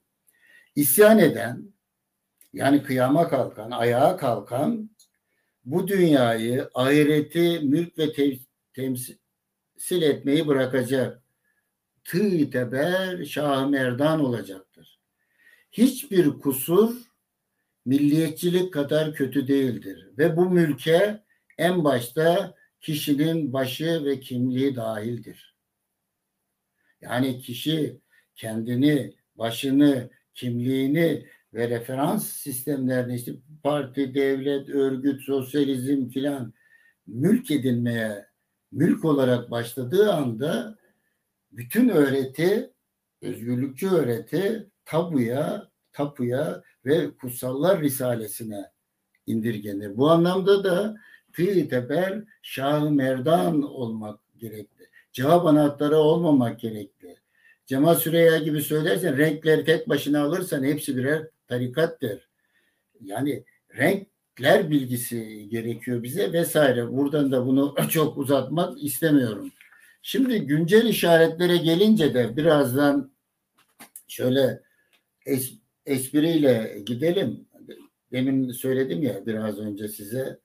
[0.76, 1.72] isyan eden
[2.52, 4.90] yani kıyama kalkan, ayağa kalkan
[5.64, 8.38] bu dünyayı, ahireti mülk ve te
[8.72, 11.22] temsil etmeyi bırakacak.
[12.04, 14.69] Tığ teber şah merdan olacaktır.
[15.72, 16.96] Hiçbir kusur
[17.86, 20.08] milliyetçilik kadar kötü değildir.
[20.18, 21.24] Ve bu mülke
[21.58, 25.56] en başta kişinin başı ve kimliği dahildir.
[27.00, 28.00] Yani kişi
[28.34, 36.54] kendini, başını, kimliğini ve referans sistemlerini işte parti, devlet, örgüt, sosyalizm filan
[37.06, 38.26] mülk edinmeye
[38.72, 40.78] mülk olarak başladığı anda
[41.52, 42.70] bütün öğreti,
[43.22, 48.70] özgürlükçü öğreti tabuya, tapuya ve kutsallar risalesine
[49.26, 49.96] indirgenir.
[49.96, 50.96] Bu anlamda da
[51.32, 54.88] fiil teper şah merdan olmak gerekli.
[55.12, 57.16] Cevap anahtarı olmamak gerekli.
[57.66, 62.28] Cemal Süreyya gibi söylersen renkleri tek başına alırsan hepsi birer tarikattır.
[63.00, 63.44] Yani
[63.76, 66.92] renkler bilgisi gerekiyor bize vesaire.
[66.92, 69.52] Buradan da bunu çok uzatmak istemiyorum.
[70.02, 73.12] Şimdi güncel işaretlere gelince de birazdan
[74.08, 74.69] şöyle
[75.30, 75.52] es,
[75.86, 77.46] espriyle gidelim.
[78.12, 80.38] Demin söyledim ya biraz önce size.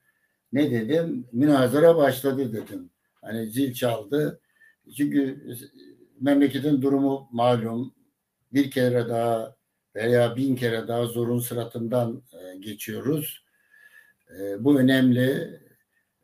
[0.52, 1.28] Ne dedim?
[1.32, 2.90] Münazara başladı dedim.
[3.14, 4.40] Hani zil çaldı.
[4.96, 5.46] Çünkü
[6.20, 7.94] memleketin durumu malum.
[8.52, 9.56] Bir kere daha
[9.94, 13.44] veya bin kere daha zorun sıratından e, geçiyoruz.
[14.38, 15.60] E, bu önemli.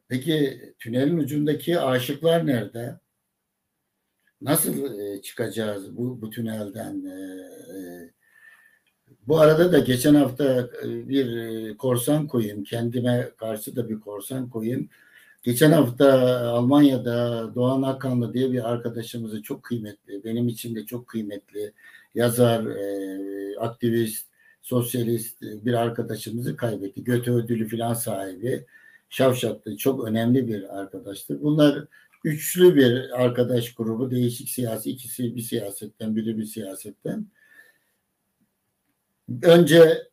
[0.09, 3.01] Peki tünelin ucundaki aşıklar nerede?
[4.41, 7.05] Nasıl e, çıkacağız bu, bu tünelden?
[9.29, 12.65] Bu arada da geçen hafta bir korsan koyayım.
[12.65, 14.89] Kendime karşı da bir korsan koyayım.
[15.43, 21.73] Geçen hafta Almanya'da Doğan Akanlı diye bir arkadaşımızı çok kıymetli, benim için de çok kıymetli
[22.15, 24.27] yazar, e, aktivist,
[24.63, 27.05] sosyalist bir arkadaşımızı kaybetti.
[27.05, 28.67] Göte ödülü filan sahibi.
[29.11, 31.43] Şavşatlı çok önemli bir arkadaştır.
[31.43, 31.85] Bunlar
[32.25, 34.11] üçlü bir arkadaş grubu.
[34.11, 34.91] Değişik siyasi.
[34.91, 37.27] ikisi bir siyasetten, biri bir siyasetten.
[39.43, 40.09] Önce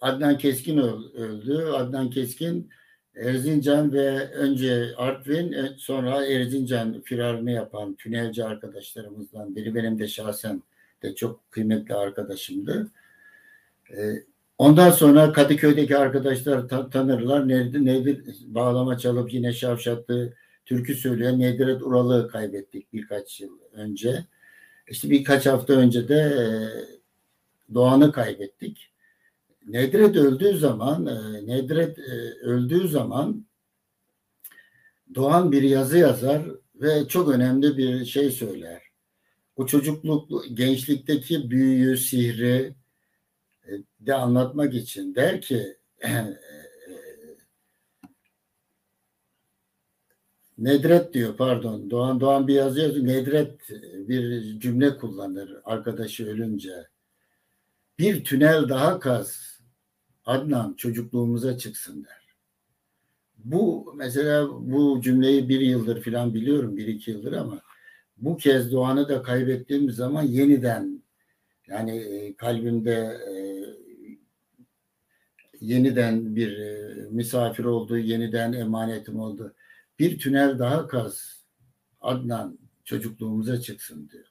[0.00, 0.78] Adnan Keskin
[1.14, 1.56] öldü.
[1.56, 2.70] Adnan Keskin
[3.16, 10.62] Erzincan ve önce Artvin e, sonra Erzincan firarını yapan tünelci arkadaşlarımızdan biri benim de şahsen
[11.02, 12.90] de çok kıymetli arkadaşımdı.
[13.90, 14.24] E,
[14.58, 17.48] ondan sonra Kadıköy'deki arkadaşlar tanırlar.
[17.48, 20.32] Nedir, nedir bağlama çalıp yine şavşatlı
[20.66, 24.24] türkü söyleyen Nedret Ural'ı kaybettik birkaç yıl önce.
[24.88, 26.46] İşte birkaç hafta önce de e,
[27.74, 28.90] Doğan'ı kaybettik.
[29.66, 32.12] Nedret öldüğü zaman e, Nedret e,
[32.42, 33.46] öldüğü zaman
[35.14, 36.42] Doğan bir yazı yazar
[36.74, 38.82] ve çok önemli bir şey söyler.
[39.56, 42.74] Bu çocukluk, gençlikteki büyüyü, sihri
[43.66, 45.76] e, de anlatmak için der ki
[50.58, 51.90] Nedret diyor pardon.
[51.90, 53.06] Doğan Doğan bir yazı yazıyor.
[53.06, 53.68] Nedret
[54.08, 56.89] bir cümle kullanır arkadaşı ölünce.
[58.00, 59.60] Bir tünel daha kaz
[60.24, 62.36] Adnan çocukluğumuza çıksın der.
[63.38, 67.62] Bu mesela bu cümleyi bir yıldır falan biliyorum, bir iki yıldır ama
[68.16, 71.02] bu kez Doğan'ı da kaybettiğim zaman yeniden
[71.66, 73.34] yani e, kalbimde e,
[75.60, 79.54] yeniden bir e, misafir oldu, yeniden emanetim oldu.
[79.98, 81.44] Bir tünel daha kaz
[82.00, 84.29] Adnan çocukluğumuza çıksın diyor.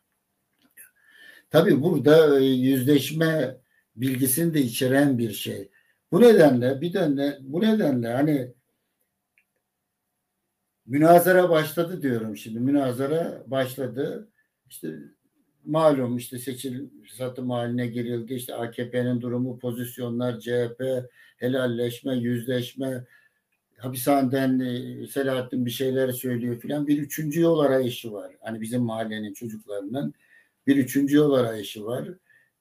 [1.50, 3.58] Tabii burada yüzleşme
[3.96, 5.70] bilgisini de içeren bir şey.
[6.12, 8.54] Bu nedenle bir nedenle bu nedenle hani
[10.86, 12.60] münazara başladı diyorum şimdi.
[12.60, 14.30] Münazara başladı.
[14.70, 14.96] İşte
[15.66, 18.34] malum işte seçil satım haline girildi.
[18.34, 20.84] İşte AKP'nin durumu, pozisyonlar, CHP,
[21.38, 23.06] helalleşme, yüzleşme,
[23.78, 26.88] hapishaneden e, Selahattin bir şeyler söylüyor filan.
[26.88, 28.32] Bir üçüncü yol arayışı var.
[28.42, 30.14] Hani bizim mahallenin çocuklarının
[30.70, 32.10] bir üçüncü yol arayışı var.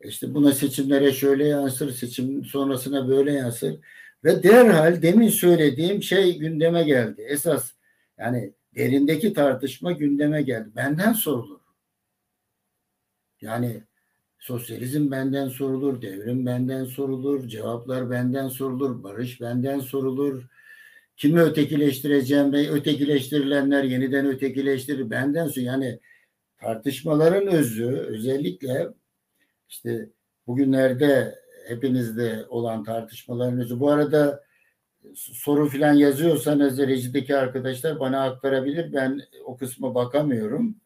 [0.04, 3.76] İşte buna seçimlere şöyle yansır, seçim sonrasına böyle yansır.
[4.24, 7.22] Ve derhal demin söylediğim şey gündeme geldi.
[7.28, 7.72] Esas
[8.18, 10.68] yani derindeki tartışma gündeme geldi.
[10.76, 11.60] Benden sorulur.
[13.40, 13.82] Yani
[14.38, 20.44] sosyalizm benden sorulur, devrim benden sorulur, cevaplar benden sorulur, barış benden sorulur.
[21.16, 25.66] Kimi ötekileştireceğim ve ötekileştirilenler yeniden ötekileştirir benden sorulur.
[25.66, 26.00] Yani
[26.58, 28.88] tartışmaların özü özellikle
[29.68, 30.08] işte
[30.46, 31.38] bugünlerde
[31.68, 34.44] hepinizde olan tartışmalarınızı bu arada
[35.14, 38.92] soru filan yazıyorsanız rejideki arkadaşlar bana aktarabilir.
[38.92, 40.76] Ben o kısma bakamıyorum.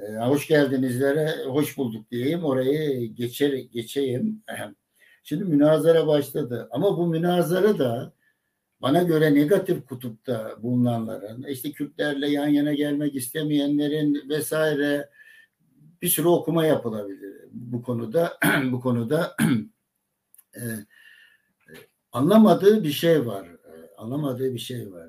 [0.00, 2.44] Ee, hoş geldinizlere, hoş bulduk diyeyim.
[2.44, 4.42] Orayı geçer, geçeyim.
[5.22, 6.68] Şimdi münazara başladı.
[6.70, 8.12] Ama bu münazara da
[8.82, 15.10] bana göre negatif kutupta bulunanların, işte Kürtlerle yan yana gelmek istemeyenlerin vesaire
[16.02, 18.38] bir sürü okuma yapılabilir bu konuda
[18.72, 19.36] bu konuda
[20.54, 20.84] e, e,
[22.12, 23.46] anlamadığı bir şey var.
[23.46, 25.08] E, anlamadığı bir şey var.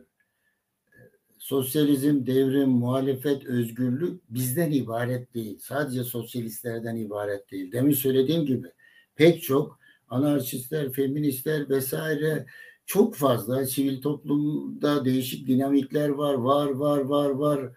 [0.87, 0.99] E,
[1.39, 5.59] sosyalizm, devrim, muhalefet, özgürlük bizden ibaret değil.
[5.59, 7.71] Sadece sosyalistlerden ibaret değil.
[7.71, 8.67] Demin söylediğim gibi
[9.15, 12.45] pek çok anarşistler, feministler vesaire
[12.85, 17.71] çok fazla sivil toplumda değişik dinamikler var, var, var, var, var.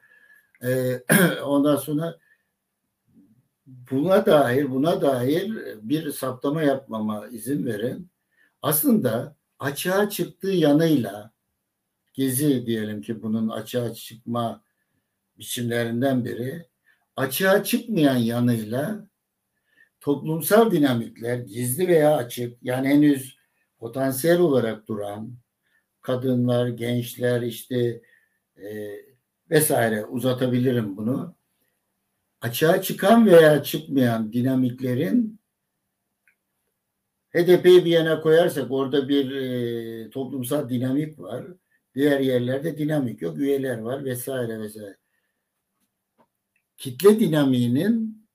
[0.63, 1.03] Ee,
[1.45, 2.19] ondan sonra
[3.67, 5.53] buna dair buna dair
[5.83, 8.11] bir saptama yapmama izin verin.
[8.63, 11.31] Aslında açığa çıktığı yanıyla
[12.15, 14.63] gezi diyelim ki bunun açığa çıkma
[15.39, 16.67] biçimlerinden biri
[17.17, 19.07] açığa çıkmayan yanıyla
[20.01, 23.36] toplumsal dinamikler gizli veya açık yani henüz
[23.79, 25.33] potansiyel olarak duran
[26.03, 28.03] kadınlar, gençler işte
[28.57, 28.97] e,
[29.51, 31.37] vesaire uzatabilirim bunu.
[32.41, 35.41] Açığa çıkan veya çıkmayan dinamiklerin
[37.31, 41.47] HDP'yi bir yana koyarsak orada bir e, toplumsal dinamik var.
[41.95, 43.39] Diğer yerlerde dinamik yok.
[43.39, 44.97] Üyeler var vesaire vesaire.
[46.77, 48.27] Kitle dinamiğinin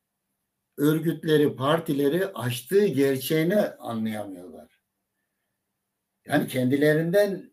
[0.78, 4.51] örgütleri, partileri açtığı gerçeğini anlayamıyorlar.
[6.32, 7.51] Yani kendilerinden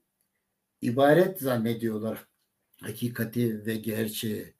[0.80, 2.26] ibaret zannediyorlar
[2.82, 4.54] hakikati ve gerçeği.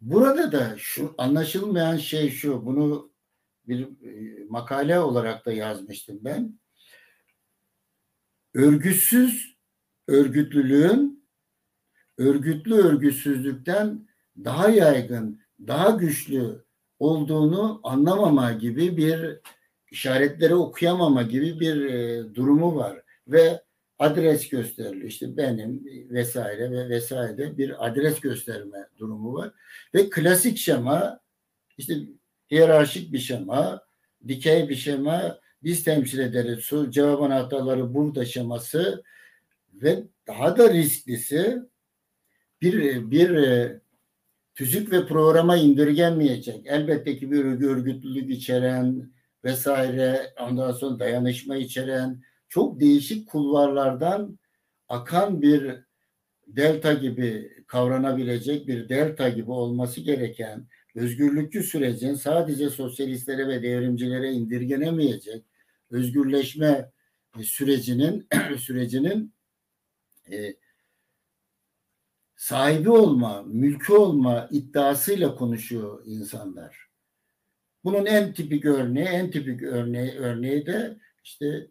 [0.00, 3.12] Burada da şu anlaşılmayan şey şu, bunu
[3.68, 6.58] bir e, makale olarak da yazmıştım ben.
[8.54, 9.56] Örgütsüz
[10.08, 11.26] örgütlülüğün
[12.18, 14.08] örgütlü örgütsüzlükten
[14.44, 16.64] daha yaygın, daha güçlü
[16.98, 19.40] olduğunu anlamama gibi bir
[19.90, 23.62] işaretleri okuyamama gibi bir e, durumu var ve
[23.98, 25.08] adres gösteriliyor.
[25.08, 29.52] İşte benim vesaire ve vesaire bir adres gösterme durumu var.
[29.94, 31.20] Ve klasik şema
[31.78, 31.94] işte
[32.50, 33.82] hiyerarşik bir şema,
[34.28, 36.70] dikey bir şema, biz temsil ederiz.
[36.90, 39.02] Cevap anahtarları burada şeması
[39.74, 41.58] ve daha da risklisi
[42.62, 43.80] bir bir e,
[44.54, 46.66] tüzük ve programa indirgenmeyecek.
[46.66, 49.10] Elbette ki bir örgütlülük içeren
[49.44, 54.38] vesaire ondan sonra dayanışma içeren çok değişik kulvarlardan
[54.88, 55.76] akan bir
[56.46, 65.44] delta gibi kavranabilecek bir delta gibi olması gereken özgürlükçü sürecin sadece sosyalistlere ve devrimcilere indirgenemeyecek
[65.90, 66.90] özgürleşme
[67.42, 68.28] sürecinin
[68.58, 69.34] sürecinin
[70.30, 70.56] e,
[72.36, 76.86] sahibi olma, mülkü olma iddiasıyla konuşuyor insanlar.
[77.84, 81.66] Bunun en tipik örneği, en tipik örneği, örneği de işte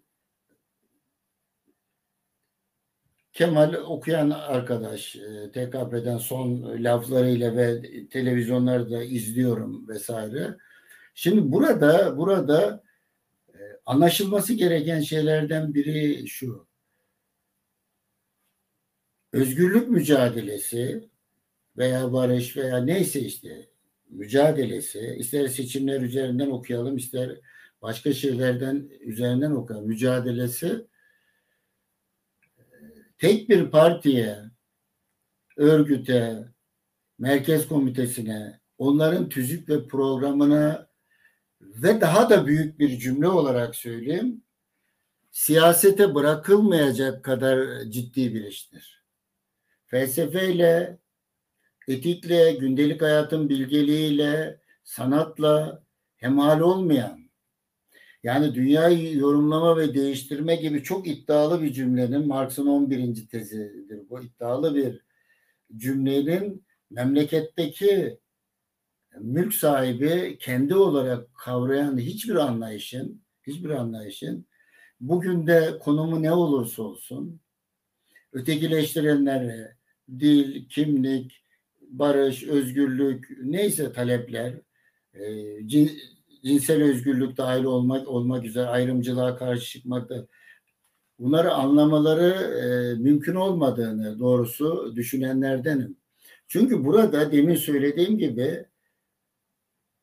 [3.36, 10.58] Kemal okuyan arkadaş e, TKP'den son laflarıyla ve televizyonları da izliyorum vesaire.
[11.16, 12.84] Şimdi burada burada
[13.54, 16.68] e, anlaşılması gereken şeylerden biri şu.
[19.34, 21.10] Özgürlük mücadelesi
[21.78, 23.70] veya barış veya neyse işte
[24.10, 27.40] mücadelesi ister seçimler üzerinden okuyalım ister
[27.82, 30.86] başka şeylerden üzerinden okuyalım mücadelesi
[33.18, 34.40] tek bir partiye,
[35.58, 36.46] örgüte,
[37.20, 40.88] merkez komitesine, onların tüzük ve programına
[41.62, 44.44] ve daha da büyük bir cümle olarak söyleyeyim,
[45.32, 49.04] siyasete bırakılmayacak kadar ciddi bir iştir.
[49.86, 50.98] Felsefeyle,
[51.88, 55.84] etikle, gündelik hayatın bilgeliğiyle, sanatla
[56.16, 57.25] hemal olmayan,
[58.26, 63.28] yani dünyayı yorumlama ve değiştirme gibi çok iddialı bir cümlenin Marx'ın 11.
[63.28, 64.10] tezidir.
[64.10, 65.02] Bu iddialı bir
[65.78, 68.20] cümlenin memleketteki
[69.20, 74.48] mülk sahibi kendi olarak kavrayan hiçbir anlayışın hiçbir anlayışın
[75.00, 77.40] bugün de konumu ne olursa olsun
[78.34, 79.78] ötekileştirenlere
[80.20, 81.44] dil, kimlik,
[81.82, 84.54] barış, özgürlük neyse talepler
[85.14, 85.24] e,
[86.46, 90.28] cinsel özgürlük dahil olmak olmak üzere ayrımcılığa karşı çıkmakta
[91.20, 95.98] bunları anlamaları e, mümkün olmadığını doğrusu düşünenlerdenim.
[96.48, 98.66] Çünkü burada demin söylediğim gibi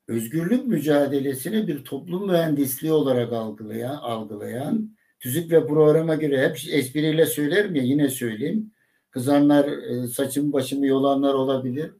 [0.07, 7.75] özgürlük mücadelesini bir toplum mühendisliği olarak algılayan, algılayan tüzük ve programa göre hep espriyle söylerim
[7.75, 8.71] ya yine söyleyeyim.
[9.09, 11.91] Kızanlar, e, saçımı başımı yolanlar olabilir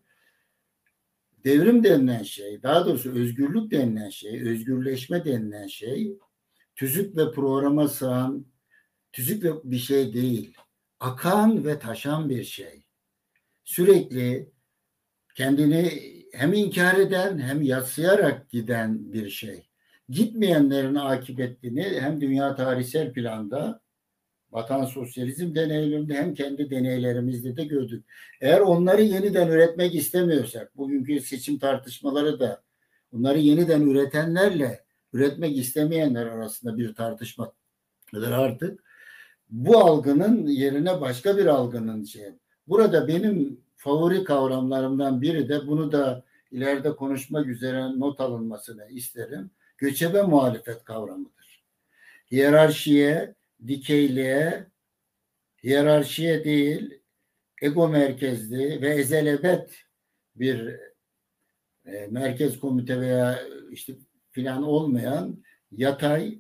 [1.46, 6.18] devrim denilen şey, daha doğrusu özgürlük denilen şey, özgürleşme denilen şey
[6.76, 8.46] tüzük ve programa sığan
[9.12, 10.58] tüzük ve bir şey değil.
[11.00, 12.86] Akan ve taşan bir şey.
[13.64, 14.52] Sürekli
[15.36, 15.92] kendini
[16.34, 19.70] hem inkar eden hem yatsıyarak giden bir şey.
[20.10, 23.83] Gitmeyenlerin akıbetini hem dünya tarihsel planda
[24.54, 28.06] vatan sosyalizm deneylerinde hem kendi deneylerimizde de gördük.
[28.42, 32.64] Eğer onları yeniden üretmek istemiyorsak, bugünkü seçim tartışmaları da
[33.12, 34.84] bunları yeniden üretenlerle
[35.14, 38.84] üretmek istemeyenler arasında bir tartışmadır artık.
[39.50, 42.26] Bu algının yerine başka bir algının şey.
[42.68, 49.52] Burada benim favori kavramlarımdan biri de bunu da ileride konuşmak üzere not alınmasını isterim.
[49.78, 51.64] Göçebe muhalefet kavramıdır.
[52.32, 53.36] Hiyerarşiye,
[53.68, 54.68] dikeyliğe,
[55.64, 57.00] hiyerarşiye değil,
[57.62, 59.84] ego merkezli ve ezelebet
[60.36, 60.80] bir
[61.86, 63.40] e, merkez komite veya
[63.72, 63.94] işte
[64.32, 66.40] filan olmayan yatay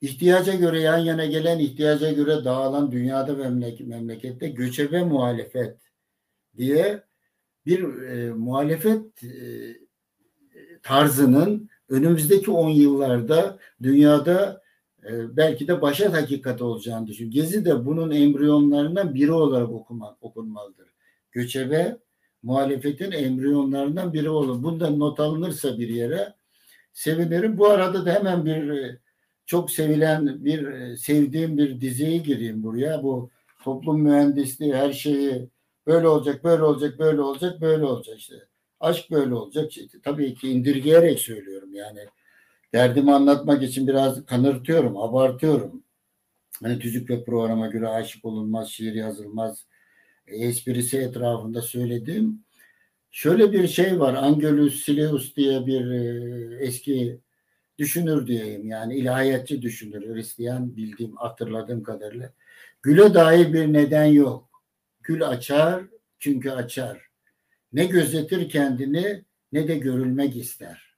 [0.00, 3.48] ihtiyaca göre yan yana gelen, ihtiyaca göre dağılan dünyada ve
[3.84, 5.76] memlekette göçebe muhalefet
[6.56, 7.02] diye
[7.66, 9.32] bir e, muhalefet e,
[10.82, 14.61] tarzının önümüzdeki 10 yıllarda dünyada
[15.06, 17.30] e, belki de başa hakikat olacağını düşün.
[17.30, 20.88] Gezi de bunun embriyonlarından biri olarak okuma, okunmalıdır.
[21.32, 21.98] Göçebe
[22.42, 24.62] muhalefetin embriyonlarından biri olur.
[24.62, 26.34] Bundan not alınırsa bir yere
[26.92, 27.58] sevinirim.
[27.58, 28.98] Bu arada da hemen bir e,
[29.46, 33.02] çok sevilen bir e, sevdiğim bir diziye gireyim buraya.
[33.02, 33.30] Bu
[33.64, 35.48] toplum mühendisliği her şeyi
[35.86, 38.34] böyle olacak, böyle olacak, böyle olacak, böyle olacak işte.
[38.80, 39.76] Aşk böyle olacak.
[39.76, 42.00] İşte, tabii ki indirgeyerek söylüyorum yani.
[42.74, 45.84] Derdimi anlatmak için biraz kanırtıyorum, abartıyorum.
[46.62, 49.66] Hani tüzük ve programa göre aşık olunmaz, şiir yazılmaz,
[50.26, 52.44] esprisi etrafında söylediğim
[53.10, 54.14] şöyle bir şey var.
[54.14, 57.20] Angelus Sileus diye bir e, eski
[57.78, 62.32] düşünür diyeyim yani ilahiyatçı düşünür Hristiyan bildiğim hatırladığım kadarıyla.
[62.82, 64.48] Güle dair bir neden yok.
[65.02, 65.84] Gül açar
[66.18, 67.08] çünkü açar.
[67.72, 70.91] Ne gözetir kendini ne de görülmek ister.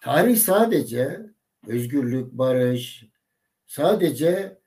[0.00, 1.20] Tarih sadece
[1.66, 3.06] özgürlük, barış,
[3.66, 4.58] sadece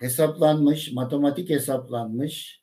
[0.00, 2.62] hesaplanmış, matematik hesaplanmış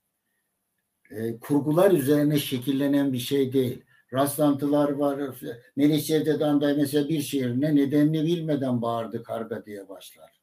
[1.11, 3.83] e, kurgular üzerine şekillenen bir şey değil.
[4.13, 5.35] Rastlantılar var.
[5.75, 10.41] Melih Cevdet Anday mesela bir şiirine nedenini bilmeden bağırdı karga diye başlar.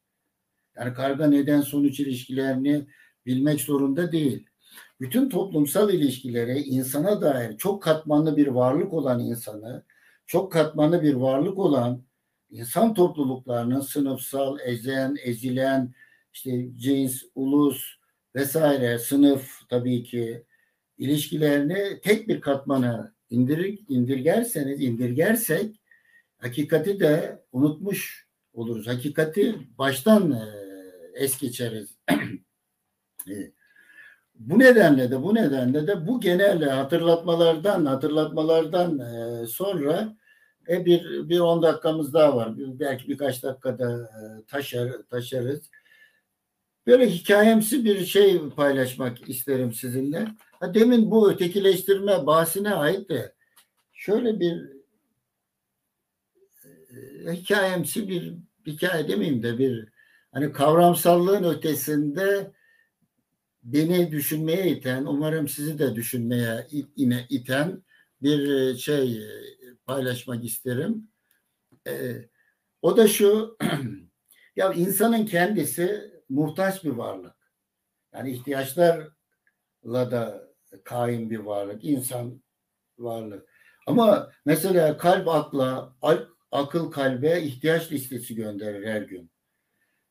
[0.77, 2.87] Yani karga neden sonuç ilişkilerini
[3.27, 4.47] bilmek zorunda değil.
[5.01, 9.85] Bütün toplumsal ilişkilere insana dair çok katmanlı bir varlık olan insanı,
[10.27, 12.03] çok katmanlı bir varlık olan
[12.51, 15.95] insan topluluklarının sınıfsal, ezen, ezilen,
[16.33, 17.97] işte cins, ulus
[18.35, 20.45] vesaire, sınıf tabii ki
[20.99, 25.81] ilişkilerini tek bir katmana indir, indirgerseniz, indirgersek
[26.39, 28.87] hakikati de unutmuş oluruz.
[28.87, 30.45] Hakikati baştan e,
[31.15, 31.97] es geçeriz.
[33.31, 33.53] E,
[34.39, 40.17] bu nedenle de bu nedenle de bu genel hatırlatmalardan hatırlatmalardan e, sonra
[40.69, 42.53] e, bir bir on dakikamız daha var.
[42.57, 45.71] Belki birkaç dakikada e, taşar taşarız.
[46.87, 50.27] Böyle hikayemsi bir şey paylaşmak isterim sizinle.
[50.61, 53.35] Ha, demin bu ötekileştirme bahsine ait de
[53.93, 54.71] şöyle bir
[56.65, 58.35] e, hikayemsi bir
[58.67, 59.89] hikaye demeyeyim de bir
[60.33, 62.56] hani kavramsallığın ötesinde
[63.67, 67.83] beni düşünmeye iten, umarım sizi de düşünmeye yine iten
[68.23, 69.29] bir e, şey e,
[69.87, 71.09] paylaşmak isterim.
[71.87, 72.29] Ee,
[72.83, 73.57] o da şu,
[74.57, 77.37] ya insanın kendisi muhtaç bir varlık.
[78.15, 79.11] Yani ihtiyaçlarla
[79.87, 80.49] da
[80.85, 82.43] kaim bir varlık, insan
[82.99, 83.49] varlık.
[83.87, 85.97] Ama mesela kalp akla,
[86.53, 89.31] akıl kalbe ihtiyaç listesi gönderir her gün.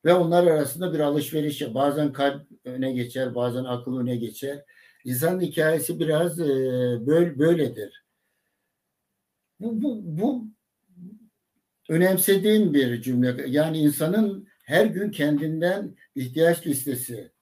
[0.06, 1.74] Ve onlar arasında bir alışveriş.
[1.74, 4.64] Bazen kalp öne geçer, bazen akıl öne geçer.
[5.04, 6.46] İnsanın hikayesi biraz e,
[7.06, 8.04] böyle böyledir.
[9.60, 10.48] Bu, bu, bu
[11.88, 13.44] önemsediğim bir cümle.
[13.48, 17.32] Yani insanın her gün kendinden ihtiyaç listesi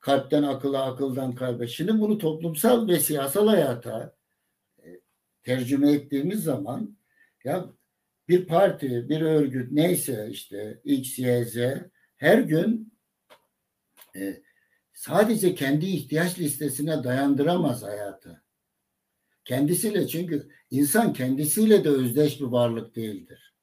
[0.00, 1.68] kalpten akıla, akıldan kalbe.
[1.68, 4.16] Şimdi bunu toplumsal ve siyasal hayata
[4.84, 5.00] e,
[5.42, 6.98] tercüme ettiğimiz zaman
[7.44, 7.66] ya
[8.28, 11.56] bir parti, bir örgüt neyse işte X, Y, Z
[12.16, 12.92] her gün
[14.16, 14.42] e,
[14.92, 18.42] sadece kendi ihtiyaç listesine dayandıramaz hayatı.
[19.44, 23.54] Kendisiyle çünkü insan kendisiyle de özdeş bir varlık değildir.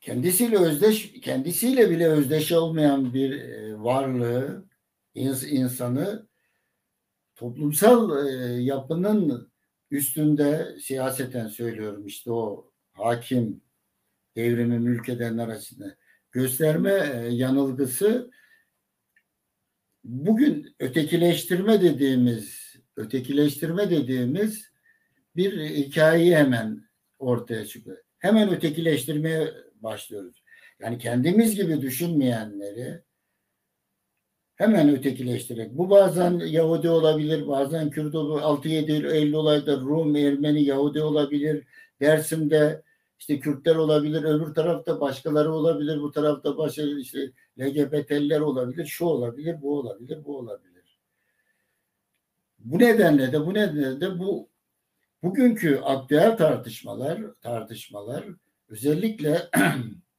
[0.00, 4.64] Kendisiyle özdeş, kendisiyle bile özdeş olmayan bir e, varlığı,
[5.14, 6.28] insanı
[7.34, 9.51] toplumsal e, yapının
[9.92, 13.60] üstünde siyaseten söylüyorum işte o hakim
[14.36, 15.96] devrimi mülk edenler arasında
[16.32, 18.30] gösterme e, yanılgısı
[20.04, 24.72] bugün ötekileştirme dediğimiz ötekileştirme dediğimiz
[25.36, 26.84] bir hikayeyi hemen
[27.18, 27.98] ortaya çıkıyor.
[28.18, 30.42] Hemen ötekileştirmeye başlıyoruz.
[30.80, 33.02] Yani kendimiz gibi düşünmeyenleri
[34.54, 35.78] hemen ötekileştirerek.
[35.78, 38.44] Bu bazen Yahudi olabilir, bazen Kürt olabilir.
[38.44, 41.64] 6-7 Eylül olayda Rum, Ermeni, Yahudi olabilir.
[42.00, 42.82] Dersim'de
[43.18, 49.62] işte Kürtler olabilir, öbür tarafta başkaları olabilir, bu tarafta başka işte LGBT'liler olabilir, şu olabilir,
[49.62, 51.00] bu olabilir, bu olabilir.
[52.58, 54.48] Bu nedenle de bu nedenle de bu
[55.22, 58.24] bugünkü aktüel tartışmalar tartışmalar
[58.68, 59.50] özellikle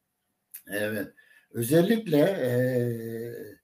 [0.67, 1.07] evet
[1.51, 3.62] özellikle eee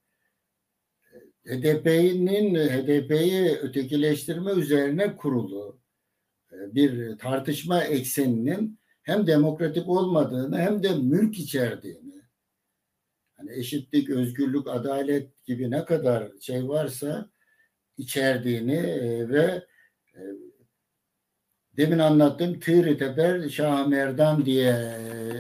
[1.50, 5.80] HDP'nin HDP'yi ötekileştirme üzerine kurulu
[6.52, 12.22] e, bir tartışma ekseninin hem demokratik olmadığını hem de mülk içerdiğini
[13.38, 17.30] hani eşitlik, özgürlük, adalet gibi ne kadar şey varsa
[17.98, 19.66] içerdiğini e, ve
[20.16, 20.22] e,
[21.78, 24.74] demin anlattığım Tüyri Teper Şah Merdan diye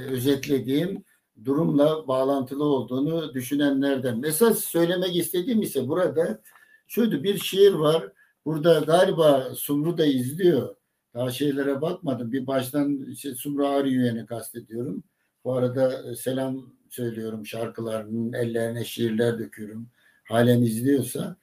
[0.10, 1.03] özetlediğim
[1.46, 4.20] durumla bağlantılı olduğunu düşünenlerden.
[4.20, 6.42] Mesela söylemek istediğim ise burada
[6.88, 8.12] şuydu bir şiir var.
[8.46, 10.76] Burada galiba Sumru da izliyor.
[11.14, 12.32] Daha şeylere bakmadım.
[12.32, 15.04] Bir baştan işte Sumru Ariyüyen'i kastediyorum.
[15.44, 19.90] Bu arada selam söylüyorum şarkılarının ellerine şiirler döküyorum.
[20.24, 21.36] Halen izliyorsa.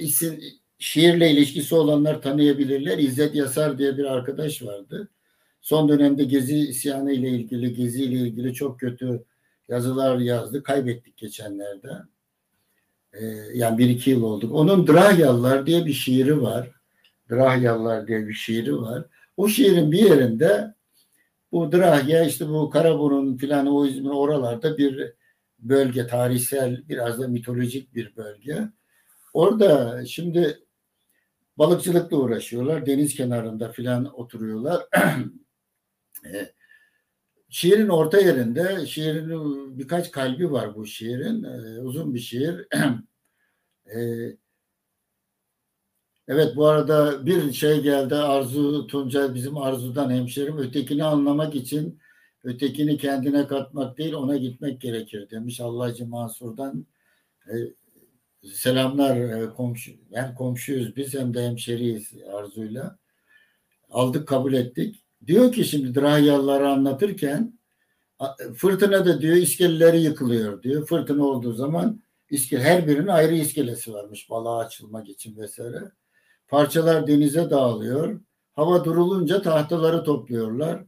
[0.00, 0.40] İsim,
[0.78, 2.98] şiirle ilişkisi olanlar tanıyabilirler.
[2.98, 5.08] İzzet Yasar diye bir arkadaş vardı.
[5.60, 9.24] Son dönemde Gezi isyanı ile ilgili, Gezi ile ilgili çok kötü
[9.68, 10.62] yazılar yazdı.
[10.62, 11.90] Kaybettik geçenlerde.
[13.12, 14.54] Ee, yani bir iki yıl olduk.
[14.54, 16.70] Onun Drahyalılar diye bir şiiri var.
[17.30, 19.04] Drahyalılar diye bir şiiri var.
[19.36, 20.74] O şiirin bir yerinde
[21.52, 25.12] bu Drahya işte bu Karaburun filan o İzmir oralarda bir
[25.58, 28.68] bölge tarihsel biraz da mitolojik bir bölge.
[29.34, 30.58] Orada şimdi
[31.58, 32.86] balıkçılıkla uğraşıyorlar.
[32.86, 34.82] Deniz kenarında filan oturuyorlar.
[36.24, 36.52] E,
[37.48, 41.42] şiirin orta yerinde şiirin birkaç kalbi var bu şiirin.
[41.42, 42.66] E, uzun bir şiir.
[43.94, 43.98] e,
[46.28, 52.00] evet bu arada bir şey geldi Arzu Tunca bizim Arzu'dan hemşerim ötekini anlamak için
[52.44, 56.86] ötekini kendine katmak değil ona gitmek gerekir demiş Allahcı Mansur'dan.
[58.44, 62.98] Selamlar komşu hem komşuyuz biz hem de hemşeriyiz Arzu'yla.
[63.90, 65.04] Aldık kabul ettik.
[65.26, 67.58] Diyor ki şimdi Drahyalıları anlatırken
[68.56, 70.86] fırtına da diyor iskeleleri yıkılıyor diyor.
[70.86, 75.92] Fırtına olduğu zaman iskele, her birinin ayrı iskelesi varmış balığa açılmak için vesaire.
[76.48, 78.20] Parçalar denize dağılıyor.
[78.52, 80.84] Hava durulunca tahtaları topluyorlar.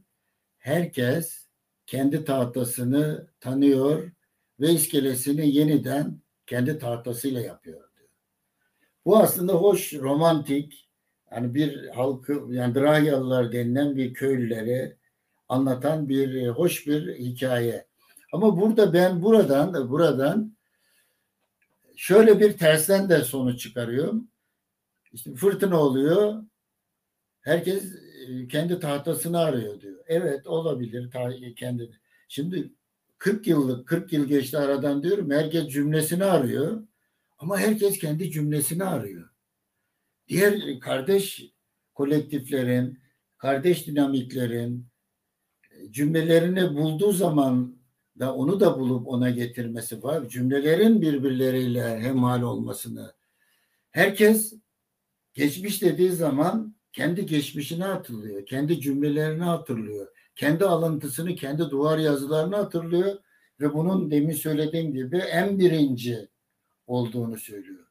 [0.57, 1.47] Herkes
[1.85, 4.11] kendi tahtasını tanıyor
[4.59, 8.09] ve iskelesini yeniden kendi tahtasıyla yapıyor diyor.
[9.05, 10.80] Bu aslında hoş, romantik,
[11.31, 14.95] yani bir halkı yani Drahyalılar denilen bir köylüleri
[15.49, 17.85] anlatan bir e, hoş bir hikaye.
[18.33, 20.55] Ama burada ben buradan buradan
[21.95, 24.27] şöyle bir tersten de sonuç çıkarıyorum.
[25.13, 26.43] İşte fırtına oluyor.
[27.41, 27.95] Herkes
[28.27, 29.99] e, kendi tahtasını arıyor diyor.
[30.07, 31.11] Evet olabilir
[31.55, 31.91] kendi.
[32.27, 32.71] Şimdi
[33.17, 35.31] 40 yıllık 40 yıl geçti aradan diyorum.
[35.31, 36.83] Herkes cümlesini arıyor.
[37.37, 39.30] Ama herkes kendi cümlesini arıyor
[40.31, 41.51] diğer kardeş
[41.93, 42.99] kolektiflerin,
[43.37, 44.87] kardeş dinamiklerin
[45.71, 47.75] e, cümlelerini bulduğu zaman
[48.19, 50.29] da onu da bulup ona getirmesi var.
[50.29, 53.13] Cümlelerin birbirleriyle hemhal olmasını.
[53.91, 54.53] Herkes
[55.33, 58.45] geçmiş dediği zaman kendi geçmişini hatırlıyor.
[58.45, 60.07] Kendi cümlelerini hatırlıyor.
[60.35, 63.17] Kendi alıntısını, kendi duvar yazılarını hatırlıyor.
[63.59, 66.29] Ve bunun demin söylediğim gibi en birinci
[66.87, 67.90] olduğunu söylüyor.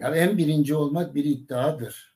[0.00, 2.14] Yani en birinci olmak bir iddiadır.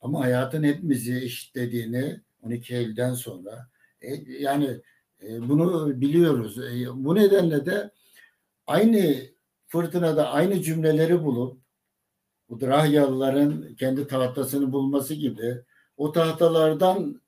[0.00, 3.68] Ama hayatın hepimizi eşitlediğini 12 Eylül'den sonra
[4.02, 4.80] e, yani
[5.22, 6.58] e, bunu biliyoruz.
[6.58, 7.90] E, bu nedenle de
[8.66, 9.16] aynı
[9.66, 11.60] fırtınada aynı cümleleri bulup
[12.48, 15.62] bu Drahyalıların kendi tahtasını bulması gibi
[15.96, 17.20] o tahtalardan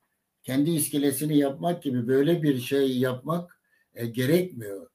[0.42, 3.60] kendi iskelesini yapmak gibi böyle bir şey yapmak
[3.94, 4.90] e, gerekmiyor.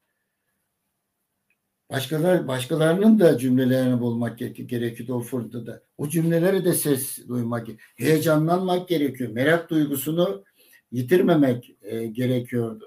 [1.96, 5.84] Başkalar, başkalarının da cümlelerini bulmak gerekiyor o fırtınada.
[5.98, 9.32] O cümleleri de ses duymak, heyecanlanmak gerekiyor.
[9.32, 10.44] Merak duygusunu
[10.92, 12.82] yitirmemek e, gerekiyor.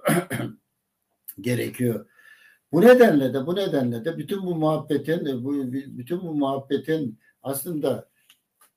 [1.40, 2.06] gerekiyor.
[2.72, 8.08] Bu nedenle de bu nedenle de bütün bu muhabbetin e, bu bütün bu muhabbetin aslında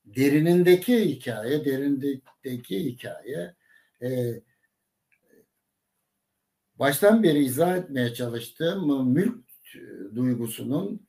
[0.06, 3.56] derinindeki hikaye, derindeki hikaye
[4.02, 4.42] e,
[6.80, 9.51] baştan beri izah etmeye çalıştığım mülk
[10.16, 11.02] duygusunun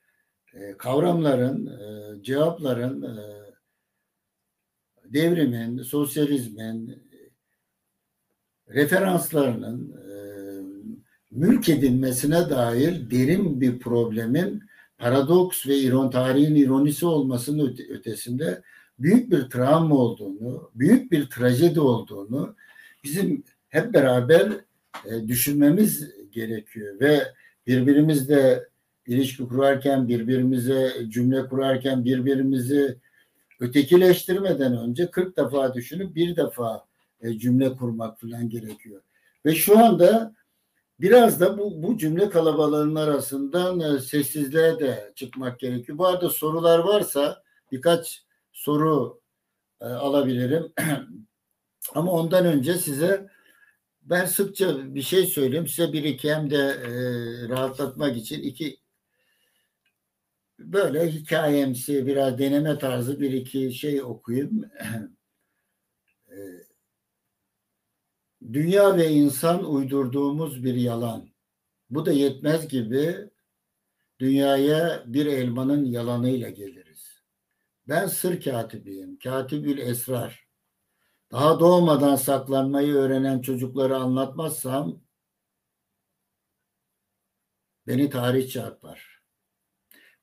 [0.53, 3.43] e, kavramların, e, cevapların, e,
[5.05, 7.03] devrimin, sosyalizmin
[8.69, 10.03] referanslarının
[11.31, 14.63] mülk edilmesine dair derin bir problemin
[14.97, 18.61] paradoks ve iron tarihin ironisi olmasının ötesinde
[18.99, 22.55] büyük bir travma olduğunu, büyük bir trajedi olduğunu
[23.03, 24.51] bizim hep beraber
[25.27, 27.23] düşünmemiz gerekiyor ve
[27.67, 28.67] birbirimizle
[29.07, 32.97] ilişki kurarken, birbirimize cümle kurarken, birbirimizi
[33.59, 36.85] ötekileştirmeden önce 40 defa düşünüp bir defa
[37.21, 39.01] e, cümle kurmak falan gerekiyor.
[39.45, 40.33] Ve şu anda
[40.99, 45.97] biraz da bu, bu cümle kalabalığının arasından e, sessizliğe de çıkmak gerekiyor.
[45.97, 49.21] Bu arada sorular varsa birkaç soru
[49.81, 50.73] e, alabilirim.
[51.95, 53.27] Ama ondan önce size
[54.03, 56.89] ben sıkça bir şey söyleyeyim size bir iki hem de e,
[57.49, 58.79] rahatlatmak için iki
[60.59, 64.71] böyle hikayemsi biraz deneme tarzı bir iki şey okuyayım.
[66.29, 66.37] E,
[68.53, 71.29] dünya ve insan uydurduğumuz bir yalan.
[71.89, 73.29] Bu da yetmez gibi
[74.19, 77.23] dünyaya bir elmanın yalanıyla geliriz.
[77.87, 80.42] Ben sır katibiyim, katibül esrar.
[81.33, 85.01] Daha doğmadan saklanmayı öğrenen çocukları anlatmazsam
[87.87, 89.21] beni tarih çarpar.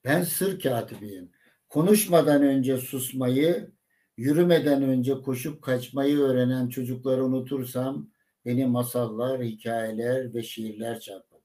[0.04, 1.32] Ben sır katibiyim.
[1.68, 3.72] Konuşmadan önce susmayı,
[4.16, 8.10] yürümeden önce koşup kaçmayı öğrenen çocukları unutursam
[8.44, 11.40] beni masallar, hikayeler ve şiirler çarpar.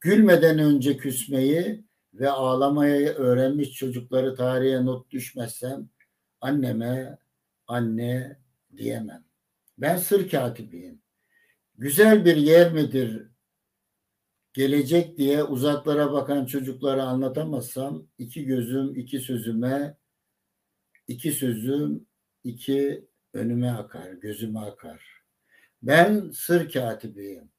[0.00, 1.84] Gülmeden önce küsmeyi
[2.14, 5.88] ve ağlamayı öğrenmiş çocukları tarihe not düşmezsem
[6.40, 7.18] anneme
[7.66, 8.38] anne
[8.78, 9.24] diyemem.
[9.78, 11.02] Ben sır katibiyim.
[11.78, 13.28] Güzel bir yer midir
[14.52, 19.96] gelecek diye uzaklara bakan çocuklara anlatamazsam iki gözüm iki sözüme
[21.06, 22.06] iki sözüm
[22.44, 25.22] iki önüme akar, gözüme akar.
[25.82, 27.50] Ben sır katibiyim.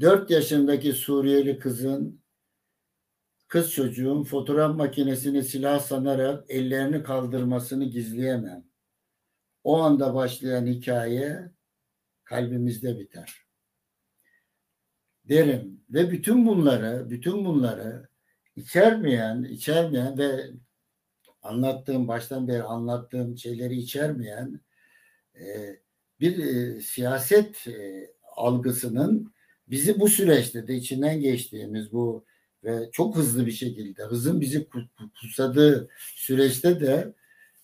[0.00, 2.20] Dört yaşındaki Suriyeli kızın
[3.48, 8.69] kız çocuğun fotoğraf makinesini silah sanarak ellerini kaldırmasını gizleyemem.
[9.64, 11.50] O anda başlayan hikaye
[12.24, 13.46] kalbimizde biter.
[15.24, 18.08] Derim ve bütün bunları, bütün bunları
[18.56, 20.50] içermeyen, içermeyen ve
[21.42, 24.60] anlattığım baştan beri anlattığım şeyleri içermeyen
[25.34, 25.76] e,
[26.20, 28.06] bir e, siyaset e,
[28.36, 29.34] algısının
[29.68, 32.24] bizi bu süreçte de içinden geçtiğimiz bu
[32.64, 34.68] ve çok hızlı bir şekilde hızın bizi
[35.20, 37.14] kusadığı süreçte de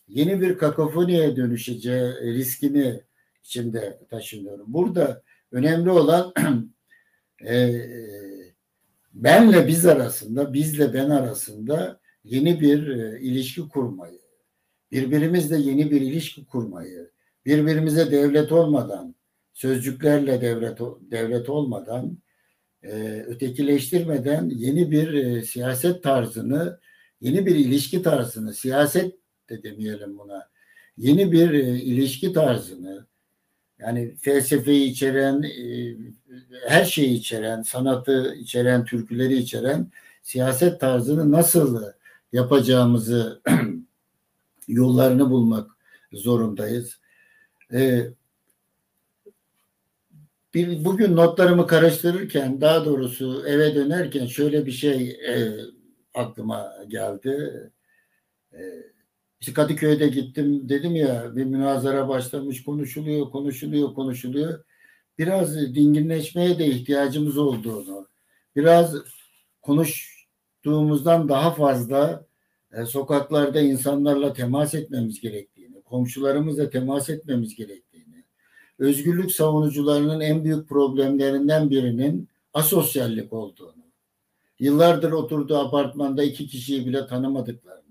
[0.08, 3.00] yeni bir kakofoniye dönüşeceği riskini
[3.42, 4.72] içinde taşınıyorum.
[4.72, 6.32] Burada önemli olan
[7.46, 7.74] e,
[9.14, 14.20] benle biz arasında, bizle ben arasında yeni bir e, ilişki kurmayı,
[14.92, 17.10] birbirimizle yeni bir ilişki kurmayı,
[17.46, 19.14] birbirimize devlet olmadan,
[19.52, 22.18] sözcüklerle devlet devlet olmadan,
[22.82, 26.80] e, ötekileştirmeden yeni bir e, siyaset tarzını,
[27.20, 29.14] yeni bir ilişki tarzını, siyaset
[29.50, 30.48] de demeyelim buna,
[30.96, 33.06] yeni bir e, ilişki tarzını,
[33.78, 35.96] yani felsefeyi içeren, e,
[36.68, 39.90] her şeyi içeren, sanatı içeren, türküleri içeren
[40.22, 41.82] siyaset tarzını nasıl
[42.32, 43.42] yapacağımızı
[44.68, 45.70] yollarını bulmak
[46.12, 47.00] zorundayız.
[47.72, 48.06] E,
[50.54, 55.52] bir, bugün notlarımı karıştırırken daha doğrusu eve dönerken şöyle bir şey e,
[56.14, 57.52] aklıma geldi.
[58.52, 58.60] E,
[59.40, 60.68] işte Kadıköy'de gittim.
[60.68, 64.64] Dedim ya bir münazara başlamış konuşuluyor konuşuluyor konuşuluyor.
[65.18, 68.08] Biraz dinginleşmeye de ihtiyacımız olduğunu
[68.56, 68.94] biraz
[69.62, 72.26] konuştuğumuzdan daha fazla
[72.72, 78.24] e, sokaklarda insanlarla temas etmemiz gerektiğini, komşularımızla temas etmemiz gerektiğini,
[78.78, 83.84] özgürlük savunucularının en büyük problemlerinden birinin asosyallik olduğunu,
[84.58, 87.85] yıllardır oturduğu apartmanda iki kişiyi bile tanımadıklarını,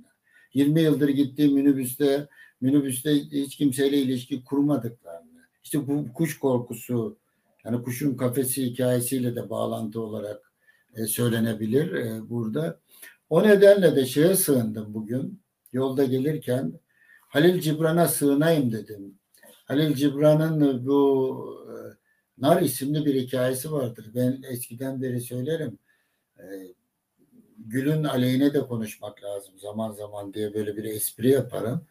[0.56, 2.28] 20 yıldır gittiği minibüste
[2.62, 7.18] minibüste hiç kimseyle ilişki kurmadıklarını, işte bu kuş korkusu,
[7.66, 10.52] yani kuşun kafesi hikayesiyle de bağlantı olarak
[10.96, 12.80] e, söylenebilir e, burada.
[13.30, 15.42] O nedenle de şeye sığındım bugün.
[15.74, 16.74] Yolda gelirken
[17.20, 19.20] Halil Cibran'a sığınayım dedim.
[19.66, 21.76] Halil Cibran'ın bu e,
[22.38, 24.12] Nar isimli bir hikayesi vardır.
[24.16, 25.80] Ben eskiden beri söylerim.
[26.40, 26.44] E,
[27.66, 31.86] Gül'ün aleyhine de konuşmak lazım zaman zaman diye böyle bir espri yaparım.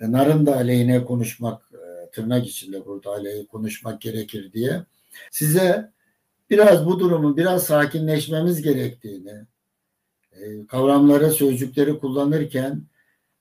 [0.00, 1.70] E, nar'ın da aleyhine konuşmak
[2.14, 4.82] tırnak içinde burada aleyhi konuşmak gerekir diye.
[5.30, 5.92] Size
[6.50, 9.32] biraz bu durumu biraz sakinleşmemiz gerektiğini,
[10.68, 12.82] kavramları, sözcükleri kullanırken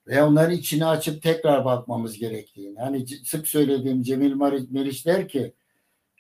[0.08, 2.80] ve onların içine açıp tekrar bakmamız gerektiğini.
[2.80, 4.34] Hani sık söylediğim Cemil
[4.70, 5.54] Meriç der ki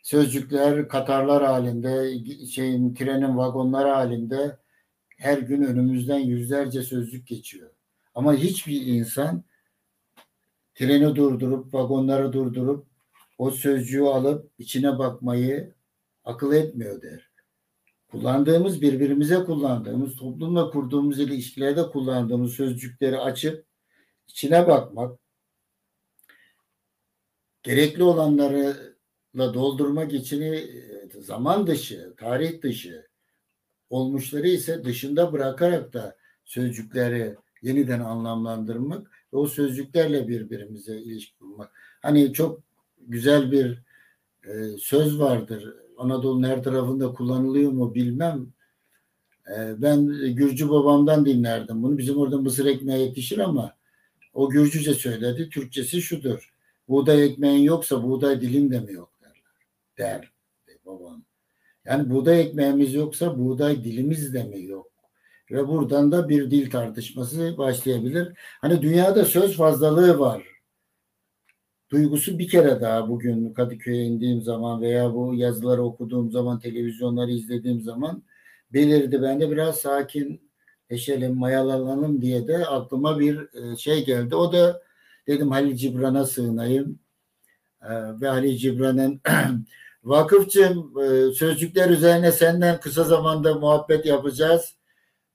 [0.03, 2.13] sözcükler katarlar halinde,
[2.47, 4.57] şeyin trenin vagonları halinde
[5.23, 7.69] her gün önümüzden yüzlerce sözcük geçiyor.
[8.15, 9.43] Ama hiçbir insan
[10.75, 12.87] treni durdurup, vagonları durdurup
[13.37, 15.73] o sözcüğü alıp içine bakmayı
[16.23, 17.29] akıl etmiyor der.
[18.07, 23.65] Kullandığımız, birbirimize kullandığımız, toplumla kurduğumuz ilişkilerde kullandığımız sözcükleri açıp
[24.27, 25.19] içine bakmak,
[27.63, 30.63] gerekli olanlarla doldurmak için e,
[31.19, 33.12] zaman dışı, tarih dışı
[33.93, 36.15] olmuşları ise dışında bırakarak da
[36.45, 41.71] sözcükleri yeniden anlamlandırmak ve o sözcüklerle birbirimize ilişki kurmak.
[42.01, 42.61] Hani çok
[43.07, 43.81] güzel bir
[44.47, 45.73] e, söz vardır.
[45.97, 48.47] Anadolu'nun her tarafında kullanılıyor mu bilmem.
[49.57, 51.97] E, ben Gürcü babamdan dinlerdim bunu.
[51.97, 53.75] Bizim orada mısır ekmeği yetişir ama
[54.33, 55.49] o Gürcüce söyledi.
[55.49, 56.53] Türkçesi şudur.
[56.89, 59.43] Buğday ekmeğin yoksa buğday dilim de mi yok derler.
[59.97, 60.31] Der
[60.85, 61.23] babam.
[61.85, 64.91] Yani buğday ekmeğimiz yoksa buğday dilimiz de mi yok?
[65.51, 68.33] Ve buradan da bir dil tartışması başlayabilir.
[68.61, 70.43] Hani dünyada söz fazlalığı var.
[71.91, 77.81] Duygusu bir kere daha bugün Kadıköy'e indiğim zaman veya bu yazıları okuduğum zaman, televizyonları izlediğim
[77.81, 78.23] zaman
[78.73, 79.21] belirdi.
[79.21, 80.49] Ben de biraz sakin
[80.89, 84.35] eşelim, mayalanalım diye de aklıma bir e, şey geldi.
[84.35, 84.81] O da
[85.27, 86.99] dedim Halil Cibran'a sığınayım.
[87.81, 89.21] E, ve Halil Cibran'ın
[90.03, 94.75] Vakıfçım e, sözcükler üzerine senden kısa zamanda muhabbet yapacağız.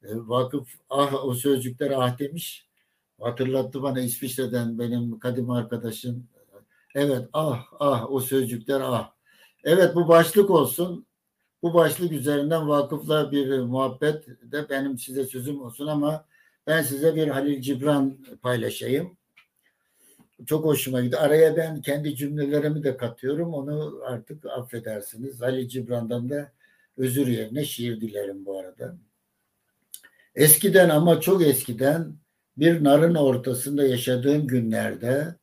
[0.02, 2.68] Vakıf ah o sözcükler ah demiş.
[3.20, 6.26] Hatırlattı bana İsviçre'den benim kadim arkadaşım.
[6.94, 9.12] Evet ah ah o sözcükler ah.
[9.64, 11.06] Evet bu başlık olsun.
[11.62, 16.24] Bu başlık üzerinden vakıfla bir muhabbet de benim size sözüm olsun ama
[16.66, 19.17] ben size bir Halil Cibran paylaşayım.
[20.46, 21.22] Çok hoşuma gidiyor.
[21.22, 23.54] Araya ben kendi cümlelerimi de katıyorum.
[23.54, 25.40] Onu artık affedersiniz.
[25.40, 26.52] Halil Cibran'dan da
[26.96, 28.96] özür yerine şiir dilerim bu arada.
[30.34, 32.14] Eskiden ama çok eskiden
[32.56, 35.34] bir narın ortasında yaşadığım günlerde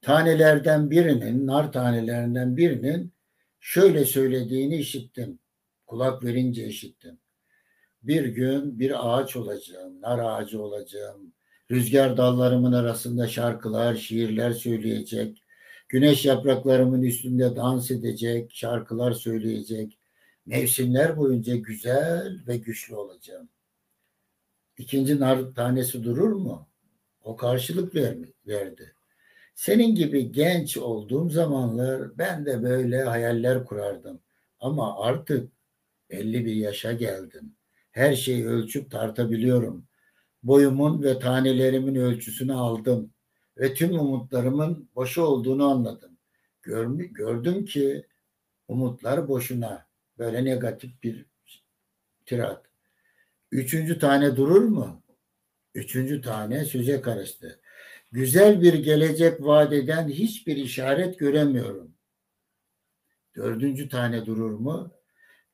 [0.00, 3.12] tanelerden birinin, nar tanelerinden birinin
[3.60, 5.38] şöyle söylediğini işittim.
[5.86, 7.18] Kulak verince işittim.
[8.02, 11.32] Bir gün bir ağaç olacağım, nar ağacı olacağım.
[11.70, 15.42] Rüzgar dallarımın arasında şarkılar, şiirler söyleyecek.
[15.88, 19.98] Güneş yapraklarımın üstünde dans edecek, şarkılar söyleyecek.
[20.46, 23.48] Mevsimler boyunca güzel ve güçlü olacağım.
[24.78, 26.68] İkinci nar tanesi durur mu?
[27.22, 27.94] O karşılık
[28.46, 28.94] verdi.
[29.54, 34.20] Senin gibi genç olduğum zamanlar ben de böyle hayaller kurardım.
[34.60, 35.52] Ama artık
[36.10, 37.56] belli bir yaşa geldim.
[37.90, 39.86] Her şeyi ölçüp tartabiliyorum.
[40.44, 43.10] Boyumun ve tanelerimin ölçüsünü aldım
[43.58, 46.18] ve tüm umutlarımın boşu olduğunu anladım.
[46.62, 48.06] Gördüm ki
[48.68, 49.86] umutlar boşuna.
[50.18, 51.26] Böyle negatif bir
[52.26, 52.66] tirat.
[53.50, 55.02] Üçüncü tane durur mu?
[55.74, 57.60] Üçüncü tane söze karıştı.
[58.12, 61.94] Güzel bir gelecek vadeden hiçbir işaret göremiyorum.
[63.36, 64.92] Dördüncü tane durur mu?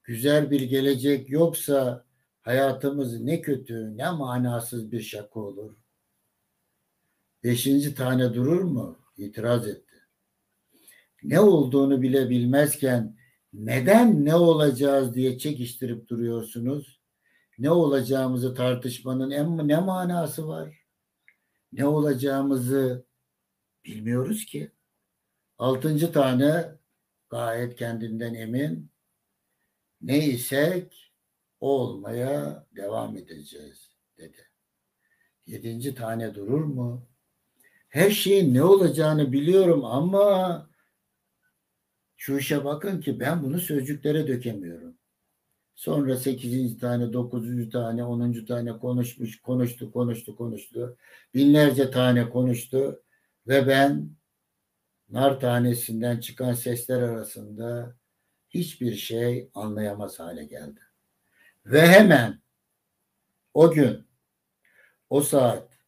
[0.04, 2.04] Güzel bir gelecek yoksa
[2.42, 5.76] hayatımız ne kötü ne manasız bir şaka olur.
[7.44, 8.98] Beşinci tane durur mu?
[9.16, 9.96] İtiraz etti.
[11.22, 13.16] Ne olduğunu bile bilmezken
[13.52, 17.00] neden ne olacağız diye çekiştirip duruyorsunuz?
[17.58, 20.86] Ne olacağımızı tartışmanın en ne manası var?
[21.72, 23.06] Ne olacağımızı
[23.84, 24.72] bilmiyoruz ki.
[25.58, 26.78] Altıncı tane
[27.30, 28.90] gayet kendinden emin.
[30.00, 31.09] Neysek
[31.60, 34.38] olmaya devam edeceğiz dedi.
[35.46, 37.08] Yedinci tane durur mu?
[37.88, 40.70] Her şeyin ne olacağını biliyorum ama
[42.16, 44.98] şu işe bakın ki ben bunu sözcüklere dökemiyorum.
[45.74, 50.96] Sonra sekizinci tane, dokuzuncu tane, onuncu tane konuşmuş, konuştu, konuştu, konuştu.
[51.34, 53.02] Binlerce tane konuştu
[53.46, 54.10] ve ben
[55.08, 57.96] nar tanesinden çıkan sesler arasında
[58.48, 60.80] hiçbir şey anlayamaz hale geldi.
[61.66, 62.40] Ve hemen
[63.54, 64.06] o gün,
[65.10, 65.78] o saat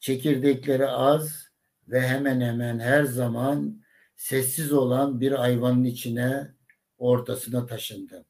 [0.00, 1.50] çekirdekleri az
[1.88, 3.82] ve hemen hemen her zaman
[4.16, 6.54] sessiz olan bir hayvanın içine
[6.98, 8.24] ortasına taşındım.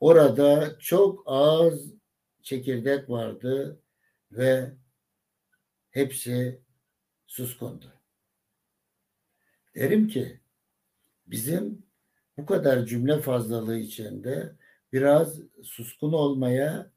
[0.00, 1.92] Orada çok az
[2.42, 3.80] çekirdek vardı
[4.32, 4.72] ve
[5.90, 6.62] hepsi
[7.26, 7.92] suskundu.
[9.74, 10.40] Derim ki
[11.26, 11.86] bizim
[12.36, 14.57] bu kadar cümle fazlalığı içinde
[14.92, 16.90] biraz suskun olmaya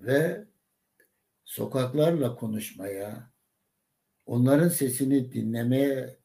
[0.00, 0.44] ve
[1.44, 3.30] sokaklarla konuşmaya,
[4.26, 6.16] onların sesini dinlemeye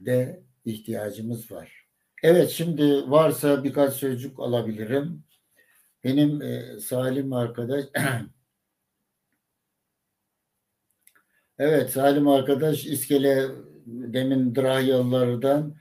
[0.00, 1.86] de ihtiyacımız var.
[2.22, 5.24] Evet şimdi varsa birkaç sözcük alabilirim.
[6.04, 7.84] Benim e, Salim arkadaş
[11.58, 13.48] Evet Salim arkadaş iskele
[13.86, 15.76] demin Drahyalılardan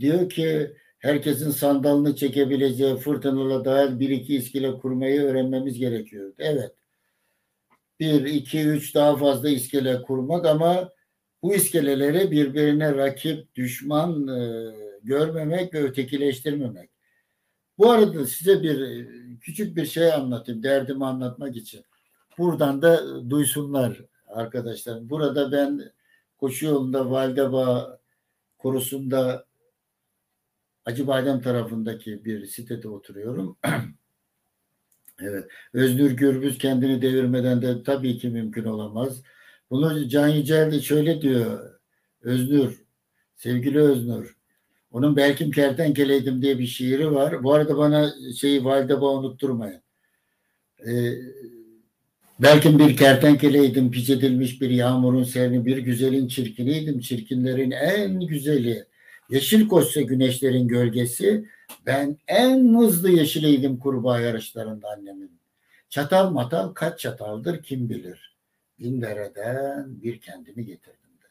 [0.00, 6.32] diyor ki herkesin sandalını çekebileceği fırtınalı dahil bir iki iskele kurmayı öğrenmemiz gerekiyor.
[6.38, 6.74] Evet.
[8.00, 10.88] Bir, iki, üç daha fazla iskele kurmak ama
[11.42, 14.72] bu iskeleleri birbirine rakip, düşman e,
[15.02, 16.90] görmemek ve ötekileştirmemek.
[17.78, 19.08] Bu arada size bir
[19.40, 21.84] küçük bir şey anlatayım, derdimi anlatmak için.
[22.38, 23.00] Buradan da
[23.30, 25.10] duysunlar arkadaşlar.
[25.10, 25.92] Burada ben
[26.38, 28.00] koşu yolunda Validebağ
[28.58, 29.46] korusunda
[30.86, 33.58] Acıbadem tarafındaki bir sitede oturuyorum.
[35.20, 35.44] evet.
[35.72, 39.22] Öznür Gürbüz kendini devirmeden de tabii ki mümkün olamaz.
[39.70, 41.80] Bunu Can Yücel de şöyle diyor.
[42.22, 42.84] Öznür,
[43.36, 44.36] sevgili Öznür.
[44.90, 47.44] Onun Belkim Kertenkeleydim diye bir şiiri var.
[47.44, 49.82] Bu arada bana şeyi Validebağ unutturmayın.
[50.86, 51.12] Ee,
[52.42, 58.86] Belki bir kertenkeleydim, piç edilmiş bir yağmurun serini, bir güzelin çirkiniydim, çirkinlerin en güzeli.
[59.32, 61.48] Yeşil koşsa güneşlerin gölgesi,
[61.86, 65.40] ben en hızlı yeşileydim kurbağa yarışlarında annemin.
[65.88, 68.36] Çatal matal kaç çataldır kim bilir.
[68.78, 71.26] Bin dereden bir kendimi getirdim de.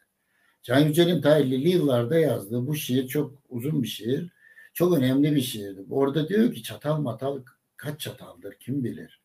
[0.64, 4.30] Can Yücel'in ta 50'li yıllarda yazdığı bu şiir çok uzun bir şiir.
[4.74, 5.82] Çok önemli bir şiirdi.
[5.90, 7.42] Orada diyor ki çatal matal
[7.78, 9.22] kaç çataldır kim bilir.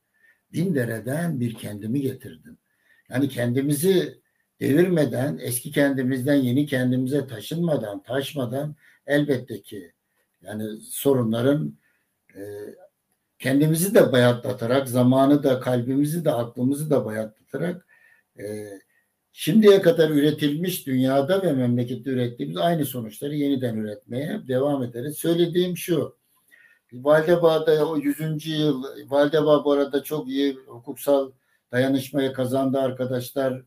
[0.52, 2.58] Bin dereden bir kendimi getirdim.
[3.10, 4.20] Yani kendimizi
[4.60, 8.74] devirmeden, eski kendimizden yeni kendimize taşınmadan, taşmadan
[9.06, 9.92] elbette ki
[10.42, 11.78] yani sorunların
[12.36, 12.40] e,
[13.38, 17.86] kendimizi de bayatlatarak, zamanı da, kalbimizi de, aklımızı da bayatlatarak
[18.38, 18.68] e,
[19.32, 25.18] şimdiye kadar üretilmiş dünyada ve memlekette ürettiğimiz aynı sonuçları yeniden üretmeye devam ederiz.
[25.18, 26.16] Söylediğim şu,
[26.92, 28.46] Validebağ'da o 100.
[28.46, 31.30] yıl, Validebağ bu arada çok iyi hukuksal
[31.72, 33.62] dayanışmayı kazandı arkadaşlar.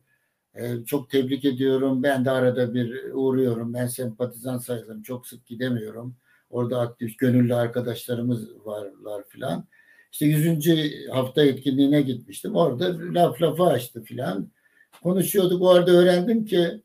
[0.54, 2.02] Ee, çok tebrik ediyorum.
[2.02, 3.74] Ben de arada bir uğruyorum.
[3.74, 5.02] Ben sempatizan sayılırım.
[5.02, 6.16] Çok sık gidemiyorum.
[6.50, 9.66] Orada aktif gönüllü arkadaşlarımız varlar filan.
[10.12, 11.08] İşte 100.
[11.10, 12.56] hafta etkinliğine gitmiştim.
[12.56, 14.50] Orada laf lafı açtı filan.
[15.02, 15.62] Konuşuyorduk.
[15.62, 16.82] O arada öğrendim ki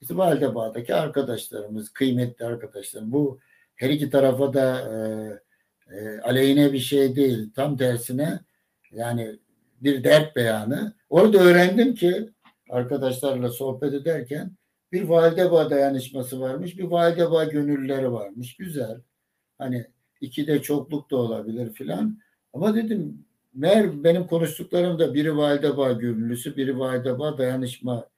[0.00, 3.12] işte Validebağ'daki arkadaşlarımız, kıymetli arkadaşlarım.
[3.12, 3.40] Bu
[3.76, 4.98] her iki tarafa da e,
[5.96, 7.50] e, aleyhine bir şey değil.
[7.56, 8.40] Tam tersine
[8.92, 9.38] yani
[9.80, 10.94] bir dert beyanı.
[11.10, 12.30] Orada öğrendim ki
[12.68, 14.52] arkadaşlarla sohbet ederken
[14.92, 18.56] bir validebağ dayanışması varmış, bir validebağ gönülleri varmış.
[18.56, 19.00] Güzel.
[19.58, 19.86] Hani
[20.20, 22.18] iki de çokluk da olabilir filan.
[22.52, 28.08] Ama dedim mer benim konuştuklarımda biri validebağ gönüllüsü, biri validebağ dayanışma.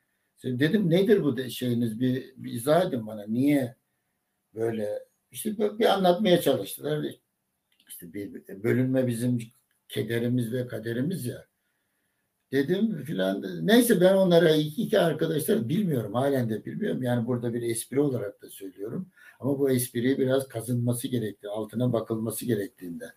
[0.45, 3.25] Dedim nedir bu de şeyiniz bir, bir izah edin bana.
[3.27, 3.77] Niye
[4.55, 7.07] böyle işte bir anlatmaya çalıştılar.
[7.89, 8.33] İşte bir
[8.63, 9.39] bölünme bizim
[9.89, 11.50] kederimiz ve kaderimiz ya
[12.53, 13.67] dedim filan.
[13.67, 16.15] Neyse ben onlara iki, iki arkadaşlar bilmiyorum.
[16.15, 17.03] Halen de bilmiyorum.
[17.03, 19.09] Yani burada bir espri olarak da söylüyorum.
[19.41, 21.49] Ama bu espriyi biraz kazınması gerekti.
[21.49, 23.13] Altına bakılması gerektiğinde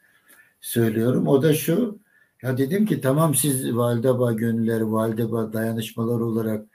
[0.62, 1.28] söylüyorum.
[1.28, 2.00] O da şu.
[2.42, 6.66] Ya dedim ki tamam siz Validebağ gönülleri, Validebağ dayanışmaları olarak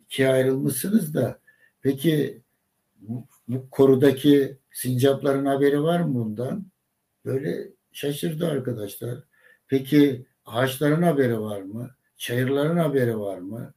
[0.00, 1.40] ikiye ayrılmışsınız da
[1.82, 2.42] peki
[3.00, 6.66] bu, bu korudaki sincapların haberi var mı bundan?
[7.24, 9.18] Böyle şaşırdı arkadaşlar.
[9.68, 11.95] Peki ağaçların haberi var mı?
[12.16, 13.74] Çayırların haberi var mı?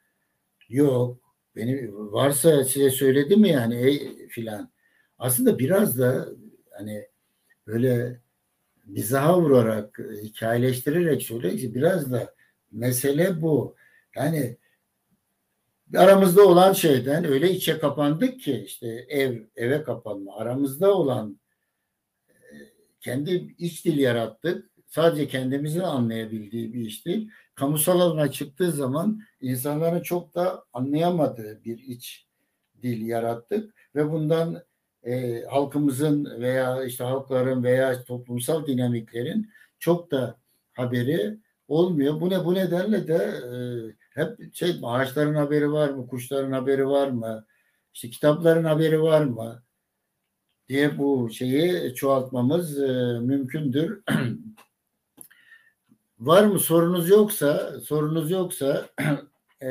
[0.69, 1.17] Yok.
[1.55, 4.71] Beni varsa size söyledi mi yani e, filan.
[5.19, 6.27] Aslında biraz da
[6.71, 7.07] hani
[7.67, 8.21] böyle
[8.85, 12.35] mizaha vurarak, hikayeleştirerek söyleyecek biraz da
[12.71, 13.75] mesele bu.
[14.15, 14.57] Yani
[15.95, 21.39] aramızda olan şeyden öyle içe kapandık ki işte ev eve kapanma aramızda olan
[22.29, 22.33] e,
[22.99, 24.68] kendi iç dil yarattık.
[24.89, 31.77] Sadece kendimizin anlayabildiği bir iş değil kamusal alana çıktığı zaman insanların çok da anlayamadığı bir
[31.77, 32.27] iç
[32.81, 34.63] dil yarattık ve bundan
[35.03, 39.49] e, halkımızın veya işte halkların veya toplumsal dinamiklerin
[39.79, 40.37] çok da
[40.73, 41.37] haberi
[41.67, 42.21] olmuyor.
[42.21, 43.51] Bu ne bu nedenle de e,
[44.21, 47.45] hep şey ağaçların haberi var mı, kuşların haberi var mı,
[47.93, 49.63] işte kitapların haberi var mı
[50.69, 54.03] diye bu şeyi çoğaltmamız e, mümkündür.
[56.19, 58.89] Var mı sorunuz yoksa sorunuz yoksa
[59.63, 59.67] e,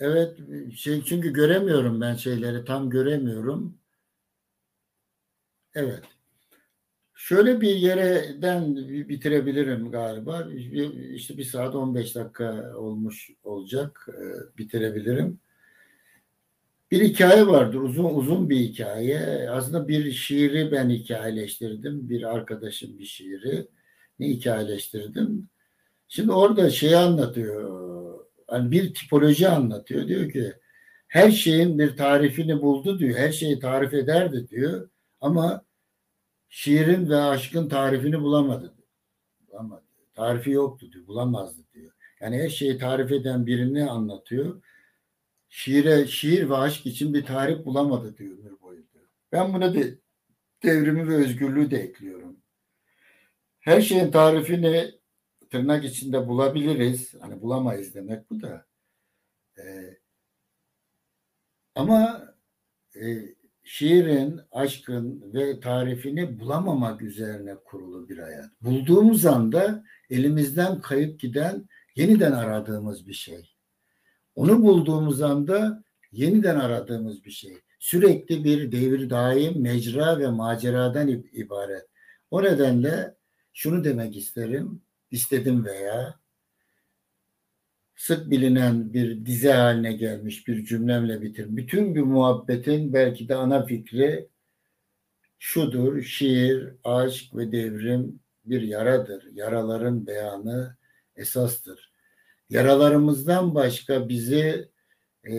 [0.00, 0.38] evet
[0.76, 3.78] şey çünkü göremiyorum ben şeyleri tam göremiyorum.
[5.74, 6.04] Evet.
[7.14, 8.76] Şöyle bir yerden
[9.08, 10.48] bitirebilirim galiba.
[11.14, 14.08] İşte bir saat 15 dakika olmuş olacak.
[14.08, 15.40] E, bitirebilirim.
[16.90, 17.80] Bir hikaye vardır.
[17.80, 19.50] Uzun uzun bir hikaye.
[19.50, 22.08] Aslında bir şiiri ben hikayeleştirdim.
[22.08, 23.68] Bir arkadaşım bir şiiri.
[24.18, 25.48] Ne hikayeleştirdim?
[26.08, 27.70] Şimdi orada şeyi anlatıyor.
[28.52, 30.08] Yani bir tipoloji anlatıyor.
[30.08, 30.52] Diyor ki
[31.08, 33.18] her şeyin bir tarifini buldu diyor.
[33.18, 34.90] Her şeyi tarif ederdi diyor.
[35.20, 35.64] Ama
[36.48, 38.74] şiirin ve aşkın tarifini bulamadı.
[39.48, 39.84] Bulamadı.
[40.14, 41.06] Tarifi yoktu diyor.
[41.06, 41.92] Bulamazdı diyor.
[42.20, 44.62] Yani her şeyi tarif eden birini anlatıyor
[45.48, 49.04] şiire, şiir ve aşk için bir tarif bulamadı diyor ömür boyu diyor.
[49.32, 49.98] Ben buna de,
[50.62, 52.36] devrimi ve özgürlüğü de ekliyorum.
[53.60, 54.94] Her şeyin tarifini
[55.50, 57.14] tırnak içinde bulabiliriz.
[57.20, 58.66] Hani bulamayız demek bu da.
[59.58, 59.98] Ee,
[61.74, 62.24] ama
[62.96, 68.50] e, şiirin, aşkın ve tarifini bulamamak üzerine kurulu bir hayat.
[68.60, 73.55] Bulduğumuz anda elimizden kayıp giden yeniden aradığımız bir şey.
[74.36, 77.58] Onu bulduğumuz anda yeniden aradığımız bir şey.
[77.78, 81.86] Sürekli bir devir daim, mecra ve maceradan ibaret.
[82.30, 83.14] O nedenle
[83.52, 86.20] şunu demek isterim, istedim veya
[87.96, 91.46] sık bilinen bir dize haline gelmiş bir cümlemle bitir.
[91.56, 94.28] Bütün bir muhabbetin belki de ana fikri
[95.38, 99.24] şudur, şiir, aşk ve devrim bir yaradır.
[99.32, 100.76] Yaraların beyanı
[101.16, 101.95] esastır.
[102.50, 104.70] Yaralarımızdan başka bizi
[105.30, 105.34] e,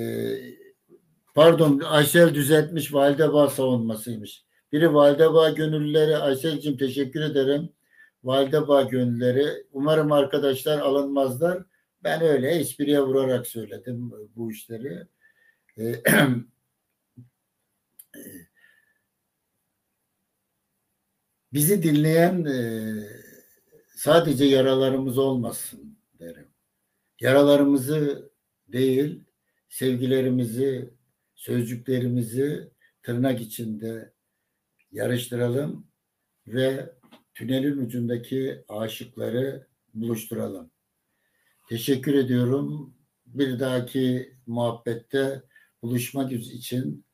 [1.35, 4.45] pardon Aysel düzeltmiş Validebağ savunmasıymış.
[4.71, 7.69] Biri Validebağ gönüllüleri Aysel'cim teşekkür ederim.
[8.23, 11.63] Validebağ gönüllüleri umarım arkadaşlar alınmazlar
[12.03, 15.07] ben öyle espriye vurarak söyledim bu işleri.
[15.77, 16.03] Ee,
[21.53, 22.93] bizi dinleyen e,
[23.95, 26.46] sadece yaralarımız olmasın derim.
[27.19, 28.31] Yaralarımızı
[28.67, 29.23] değil,
[29.69, 30.93] sevgilerimizi,
[31.35, 32.71] sözcüklerimizi
[33.03, 34.13] tırnak içinde
[34.91, 35.87] yarıştıralım
[36.47, 36.93] ve
[37.33, 40.71] tünelin ucundaki aşıkları buluşturalım.
[41.69, 42.93] Teşekkür ediyorum.
[43.25, 45.43] Bir dahaki muhabbette
[45.81, 47.05] buluşmak için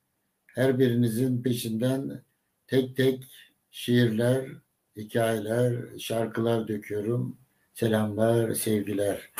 [0.45, 2.23] her birinizin peşinden
[2.67, 3.23] tek tek
[3.71, 4.49] şiirler,
[4.97, 7.37] hikayeler, şarkılar döküyorum.
[7.73, 9.31] Selamlar, sevgiler.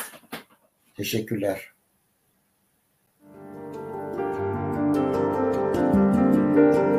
[0.94, 1.74] Teşekkürler.
[6.54, 6.93] Thank you.